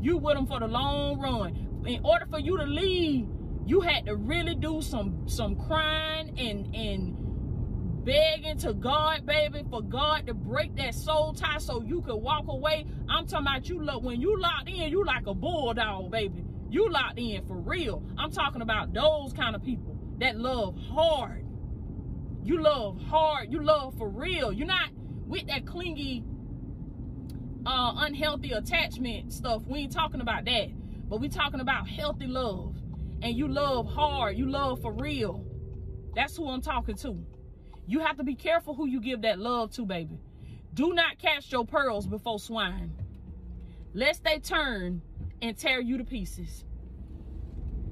You 0.00 0.16
with 0.16 0.36
them 0.36 0.46
for 0.46 0.60
the 0.60 0.68
long 0.68 1.18
run. 1.18 1.84
In 1.86 2.00
order 2.04 2.24
for 2.30 2.38
you 2.38 2.56
to 2.56 2.64
leave, 2.64 3.26
you 3.66 3.80
had 3.80 4.06
to 4.06 4.16
really 4.16 4.54
do 4.54 4.80
some 4.80 5.28
some 5.28 5.56
crying 5.56 6.38
and 6.38 6.74
and 6.74 7.25
begging 8.06 8.56
to 8.56 8.72
God, 8.72 9.26
baby, 9.26 9.64
for 9.68 9.82
God 9.82 10.28
to 10.28 10.34
break 10.34 10.76
that 10.76 10.94
soul 10.94 11.34
tie 11.34 11.58
so 11.58 11.82
you 11.82 12.00
could 12.00 12.16
walk 12.16 12.44
away. 12.48 12.86
I'm 13.08 13.26
talking 13.26 13.46
about 13.48 13.68
you 13.68 13.82
look 13.82 14.02
when 14.02 14.20
you 14.20 14.40
locked 14.40 14.68
in, 14.68 14.90
you 14.90 15.04
like 15.04 15.26
a 15.26 15.34
bulldog, 15.34 16.12
baby. 16.12 16.44
You 16.70 16.88
locked 16.88 17.18
in 17.18 17.44
for 17.46 17.56
real. 17.56 18.02
I'm 18.16 18.30
talking 18.30 18.62
about 18.62 18.94
those 18.94 19.32
kind 19.32 19.56
of 19.56 19.62
people 19.62 19.98
that 20.20 20.38
love 20.38 20.78
hard. 20.78 21.44
You 22.44 22.62
love 22.62 23.00
hard. 23.02 23.52
You 23.52 23.62
love 23.62 23.98
for 23.98 24.08
real. 24.08 24.52
You're 24.52 24.68
not 24.68 24.90
with 25.26 25.48
that 25.48 25.66
clingy, 25.66 26.24
uh, 27.66 27.92
unhealthy 27.96 28.52
attachment 28.52 29.32
stuff. 29.32 29.62
We 29.66 29.80
ain't 29.80 29.92
talking 29.92 30.20
about 30.20 30.44
that. 30.44 30.68
But 31.08 31.20
we 31.20 31.28
talking 31.28 31.60
about 31.60 31.88
healthy 31.88 32.28
love. 32.28 32.76
And 33.22 33.36
you 33.36 33.48
love 33.48 33.88
hard. 33.88 34.36
You 34.38 34.48
love 34.48 34.80
for 34.80 34.92
real. 34.92 35.44
That's 36.14 36.36
who 36.36 36.48
I'm 36.48 36.62
talking 36.62 36.94
to. 36.98 37.26
You 37.86 38.00
have 38.00 38.16
to 38.16 38.24
be 38.24 38.34
careful 38.34 38.74
who 38.74 38.86
you 38.86 39.00
give 39.00 39.22
that 39.22 39.38
love 39.38 39.70
to, 39.72 39.86
baby. 39.86 40.18
Do 40.74 40.92
not 40.92 41.18
cast 41.18 41.52
your 41.52 41.64
pearls 41.64 42.06
before 42.06 42.38
swine, 42.38 42.92
lest 43.94 44.24
they 44.24 44.38
turn 44.38 45.02
and 45.40 45.56
tear 45.56 45.80
you 45.80 45.96
to 45.98 46.04
pieces. 46.04 46.64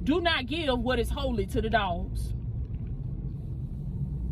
Do 0.03 0.21
not 0.21 0.47
give 0.47 0.79
what 0.79 0.99
is 0.99 1.09
holy 1.09 1.47
to 1.47 1.63
the 1.63 1.71
dogs. 1.71 2.35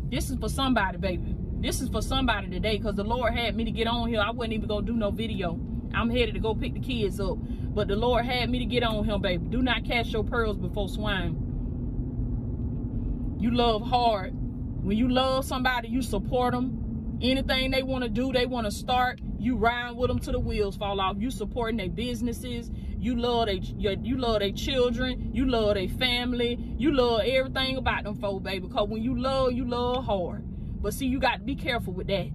This 0.09 0.29
is 0.29 0.37
for 0.37 0.49
somebody, 0.49 0.97
baby. 0.97 1.35
This 1.61 1.81
is 1.81 1.89
for 1.89 2.01
somebody 2.01 2.49
today 2.49 2.77
because 2.77 2.95
the 2.95 3.03
Lord 3.03 3.33
had 3.33 3.55
me 3.55 3.63
to 3.63 3.71
get 3.71 3.87
on 3.87 4.09
here. 4.09 4.19
I 4.19 4.31
wasn't 4.31 4.53
even 4.53 4.67
going 4.67 4.85
to 4.85 4.91
do 4.91 4.97
no 4.97 5.09
video. 5.09 5.59
I'm 5.93 6.09
headed 6.09 6.33
to 6.33 6.39
go 6.39 6.53
pick 6.53 6.73
the 6.73 6.79
kids 6.79 7.19
up. 7.19 7.37
But 7.73 7.87
the 7.87 7.95
Lord 7.95 8.25
had 8.25 8.49
me 8.49 8.59
to 8.59 8.65
get 8.65 8.83
on 8.83 9.05
here, 9.05 9.17
baby. 9.17 9.45
Do 9.47 9.61
not 9.63 9.85
cast 9.85 10.11
your 10.11 10.23
pearls 10.23 10.57
before 10.57 10.89
swine. 10.89 11.37
You 13.39 13.49
love 13.51 13.81
hard 13.81 14.35
when 14.83 14.97
you 14.97 15.09
love 15.09 15.45
somebody, 15.45 15.87
you 15.87 16.01
support 16.01 16.53
them. 16.53 17.17
Anything 17.21 17.71
they 17.71 17.83
want 17.83 18.03
to 18.03 18.09
do, 18.09 18.33
they 18.33 18.45
want 18.45 18.65
to 18.65 18.71
start, 18.71 19.21
you 19.39 19.55
ride 19.55 19.91
with 19.91 20.09
them 20.09 20.19
till 20.19 20.33
the 20.33 20.39
wheels 20.39 20.75
fall 20.75 20.99
off. 20.99 21.17
You 21.19 21.31
supporting 21.31 21.77
their 21.77 21.89
businesses. 21.89 22.69
You 22.97 23.15
love 23.15 23.47
they, 23.47 23.61
you 23.61 24.17
love 24.17 24.39
their 24.39 24.51
children. 24.51 25.31
You 25.33 25.49
love 25.49 25.75
their 25.75 25.87
family. 25.87 26.57
You 26.77 26.93
love 26.93 27.21
everything 27.25 27.77
about 27.77 28.03
them 28.03 28.15
folks, 28.15 28.43
baby. 28.43 28.67
Because 28.67 28.89
when 28.89 29.01
you 29.01 29.17
love, 29.17 29.53
you 29.53 29.65
love 29.65 30.05
hard. 30.05 30.43
But 30.81 30.93
see, 30.93 31.07
you 31.07 31.19
got 31.19 31.37
to 31.37 31.43
be 31.43 31.55
careful 31.55 31.93
with 31.93 32.07
that. 32.07 32.29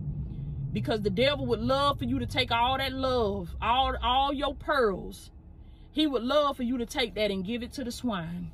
Because 0.73 1.03
the 1.03 1.11
devil 1.11 1.47
would 1.47 1.61
love 1.61 1.99
for 1.99 2.05
you 2.05 2.19
to 2.19 2.27
take 2.27 2.51
all 2.51 2.79
that 2.79 2.93
love, 2.93 3.55
all, 3.61 3.95
all 4.03 4.33
your 4.33 4.55
pearls. 4.55 5.31
He 5.93 6.07
would 6.07 6.23
love 6.23 6.57
for 6.57 6.63
you 6.63 6.79
to 6.79 6.87
take 6.87 7.15
that 7.15 7.31
and 7.31 7.45
give 7.45 7.63
it 7.63 7.73
to 7.75 7.85
the 7.85 7.91
swine. 7.91 8.53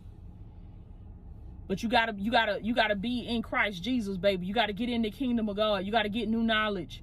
But 1.66 1.82
you 1.82 1.88
gotta, 1.88 2.14
you 2.16 2.30
gotta, 2.30 2.58
you 2.62 2.74
gotta 2.74 2.94
be 2.94 3.20
in 3.20 3.42
Christ 3.42 3.82
Jesus, 3.82 4.16
baby. 4.16 4.46
You 4.46 4.54
gotta 4.54 4.72
get 4.72 4.88
in 4.88 5.02
the 5.02 5.10
kingdom 5.10 5.48
of 5.48 5.56
God. 5.56 5.84
You 5.84 5.92
gotta 5.92 6.08
get 6.08 6.28
new 6.28 6.42
knowledge. 6.42 7.02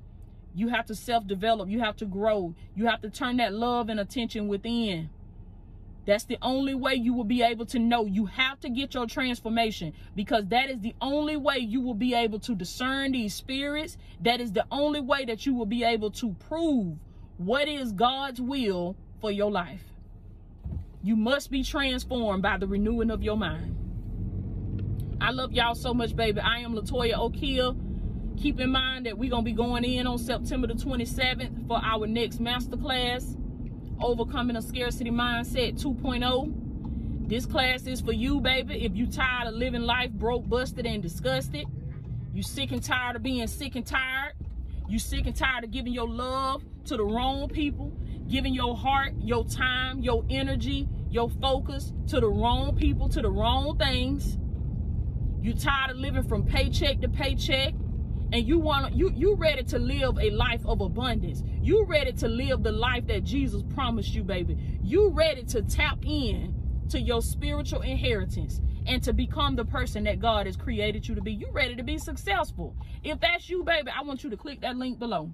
You 0.54 0.68
have 0.68 0.86
to 0.88 0.96
self-develop. 0.96 1.70
You 1.70 1.80
have 1.80 1.96
to 1.98 2.06
grow. 2.06 2.54
You 2.76 2.88
have 2.88 3.02
to 3.02 3.10
turn 3.10 3.38
that 3.38 3.54
love 3.54 3.90
and 3.90 4.00
attention 4.00 4.48
within. 4.48 5.10
That's 6.06 6.24
the 6.24 6.38
only 6.42 6.74
way 6.74 6.96
you 6.96 7.14
will 7.14 7.24
be 7.24 7.44
able 7.44 7.66
to 7.68 7.80
know. 7.80 8.06
You 8.06 8.26
have 8.26 8.60
to 8.62 8.70
get 8.70 8.94
your 8.94 9.06
transformation 9.06 9.94
because 10.16 10.48
that 10.48 10.70
is 10.70 10.82
the 10.82 10.96
only 11.00 11.38
way 11.38 11.58
you 11.60 11.80
will 11.80 11.94
be 11.94 12.14
able 12.16 12.40
to 12.40 12.56
discern 12.56 13.12
these 13.12 13.34
spirits. 13.34 13.98
That 14.22 14.42
is 14.42 14.52
the 14.52 14.66
only 14.72 15.00
way 15.00 15.26
that 15.26 15.46
you 15.46 15.54
will 15.54 15.68
be 15.68 15.84
able 15.84 16.12
to 16.12 16.34
prove 16.34 16.98
what 17.38 17.68
is 17.68 17.92
God's 17.92 18.42
will 18.42 18.96
for 19.22 19.32
your 19.32 19.52
life. 19.52 19.84
You 21.04 21.16
must 21.16 21.52
be 21.52 21.64
transformed 21.64 22.42
by 22.44 22.58
the 22.58 22.68
renewing 22.68 23.12
of 23.12 23.24
your 23.24 23.38
mind. 23.38 23.81
I 25.22 25.30
love 25.30 25.54
y'all 25.54 25.76
so 25.76 25.94
much, 25.94 26.16
baby. 26.16 26.40
I 26.40 26.62
am 26.62 26.74
Latoya 26.74 27.14
Okeia. 27.14 27.78
Keep 28.42 28.60
in 28.60 28.72
mind 28.72 29.06
that 29.06 29.20
we're 29.20 29.30
going 29.30 29.44
to 29.44 29.46
be 29.46 29.56
going 29.56 29.84
in 29.84 30.08
on 30.08 30.18
September 30.18 30.66
the 30.66 30.74
27th 30.74 31.68
for 31.68 31.80
our 31.84 32.08
next 32.08 32.42
masterclass, 32.42 33.38
Overcoming 34.02 34.56
a 34.56 34.64
Scarcity 34.64 35.12
Mindset 35.12 35.80
2.0. 35.80 37.30
This 37.30 37.46
class 37.46 37.86
is 37.86 38.02
for 38.02 38.14
you, 38.14 38.42
baby. 38.42 38.84
If 38.84 38.96
you 38.96 39.06
tired 39.06 39.48
of 39.48 39.54
living 39.54 39.84
life 39.84 40.10
broke, 40.10 40.50
busted, 40.50 40.88
and 40.88 41.04
disgusted, 41.04 41.68
you 42.34 42.42
sick 42.42 42.72
and 42.72 42.82
tired 42.82 43.16
of 43.16 43.22
being 43.22 43.46
sick 43.46 43.76
and 43.76 43.86
tired, 43.86 44.34
you 44.90 44.98
sick 44.98 45.28
and 45.28 45.36
tired 45.36 45.64
of 45.64 45.70
giving 45.70 45.94
your 45.94 46.10
love 46.10 46.64
to 46.86 46.98
the 46.98 47.04
wrong 47.06 47.48
people, 47.48 47.94
giving 48.28 48.56
your 48.56 48.76
heart, 48.76 49.14
your 49.20 49.46
time, 49.46 50.02
your 50.02 50.26
energy, 50.32 50.90
your 51.12 51.30
focus 51.30 51.94
to 52.08 52.20
the 52.20 52.28
wrong 52.28 52.76
people, 52.76 53.08
to 53.10 53.22
the 53.22 53.30
wrong 53.30 53.78
things, 53.78 54.40
you 55.42 55.54
tired 55.54 55.92
of 55.92 55.98
living 55.98 56.24
from 56.24 56.46
paycheck 56.46 57.02
to 57.02 57.10
paycheck 57.10 57.74
and 58.32 58.48
you 58.48 58.60
want 58.60 58.94
you 58.94 59.12
you 59.16 59.36
ready 59.36 59.64
to 59.64 59.80
live 59.80 60.18
a 60.20 60.30
life 60.30 60.66
of 60.66 60.82
abundance. 60.82 61.44
You 61.62 61.84
ready 61.86 62.14
to 62.14 62.28
live 62.28 62.64
the 62.64 62.72
life 62.72 63.08
that 63.08 63.24
Jesus 63.24 63.64
promised 63.74 64.14
you, 64.14 64.24
baby. 64.24 64.58
You 64.84 65.10
ready 65.10 65.44
to 65.46 65.62
tap 65.64 65.98
in 66.04 66.54
to 66.90 67.00
your 67.00 67.22
spiritual 67.22 67.82
inheritance 67.82 68.62
and 68.86 69.02
to 69.04 69.14
become 69.14 69.56
the 69.56 69.66
person 69.66 70.04
that 70.06 70.20
God 70.20 70.46
has 70.46 70.56
created 70.56 71.08
you 71.08 71.16
to 71.16 71.22
be. 71.22 71.34
You 71.34 71.48
ready 71.52 71.76
to 71.76 71.84
be 71.84 71.98
successful. 71.98 72.76
If 73.04 73.20
that's 73.20 73.50
you, 73.50 73.64
baby, 73.64 73.90
I 73.90 74.04
want 74.04 74.24
you 74.24 74.30
to 74.30 74.38
click 74.38 74.62
that 74.62 74.78
link 74.78 75.00
below. 75.00 75.32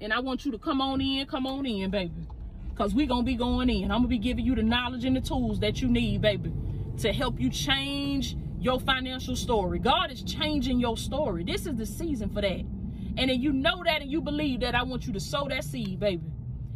And 0.00 0.12
I 0.12 0.20
want 0.20 0.44
you 0.44 0.52
to 0.52 0.58
come 0.58 0.80
on 0.80 1.00
in, 1.00 1.26
come 1.26 1.46
on 1.46 1.66
in, 1.66 1.90
baby. 1.90 2.26
Because 2.70 2.94
we 2.94 3.06
to 3.06 3.22
be 3.22 3.34
going 3.34 3.68
in. 3.68 3.90
I'm 3.90 4.02
to 4.02 4.08
be 4.08 4.18
giving 4.18 4.44
you 4.44 4.54
the 4.54 4.62
knowledge 4.62 5.04
and 5.04 5.14
the 5.14 5.20
tools 5.20 5.60
that 5.60 5.82
you 5.82 5.88
need, 5.88 6.22
baby 6.22 6.52
to 7.00 7.12
help 7.12 7.40
you 7.40 7.48
change 7.48 8.09
your 8.58 8.80
financial 8.80 9.36
story. 9.36 9.78
God 9.78 10.10
is 10.10 10.22
changing 10.22 10.80
your 10.80 10.96
story. 10.96 11.44
This 11.44 11.66
is 11.66 11.76
the 11.76 11.86
season 11.86 12.30
for 12.30 12.42
that. 12.42 12.64
And 13.16 13.30
if 13.30 13.40
you 13.40 13.52
know 13.52 13.82
that 13.84 14.02
and 14.02 14.10
you 14.10 14.20
believe 14.20 14.60
that, 14.60 14.74
I 14.74 14.82
want 14.82 15.06
you 15.06 15.12
to 15.12 15.20
sow 15.20 15.48
that 15.48 15.64
seed, 15.64 15.98
baby. 16.00 16.30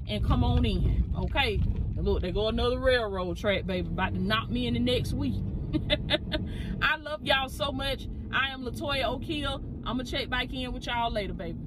And 0.09 0.25
come 0.25 0.45
on 0.45 0.65
in, 0.65 1.13
okay? 1.17 1.61
Look, 1.97 2.23
they 2.23 2.33
go 2.33 2.49
another 2.49 2.79
railroad 2.79 3.37
track, 3.37 3.67
baby, 3.67 3.89
about 3.89 4.15
to 4.15 4.21
knock 4.21 4.51
me 4.51 4.67
in 4.67 4.75
the 4.75 4.81
next 4.81 5.13
week. 5.13 5.43
I 6.83 6.97
love 6.97 7.25
y'all 7.25 7.49
so 7.49 7.73
much. 7.73 8.09
I 8.33 8.49
am 8.49 8.63
Latoya 8.65 9.05
Okeia. 9.05 9.55
I'm 9.87 9.97
going 9.97 10.07
to 10.07 10.11
check 10.11 10.29
back 10.29 10.53
in 10.53 10.73
with 10.73 10.87
y'all 10.87 11.11
later, 11.11 11.33
baby. 11.33 11.59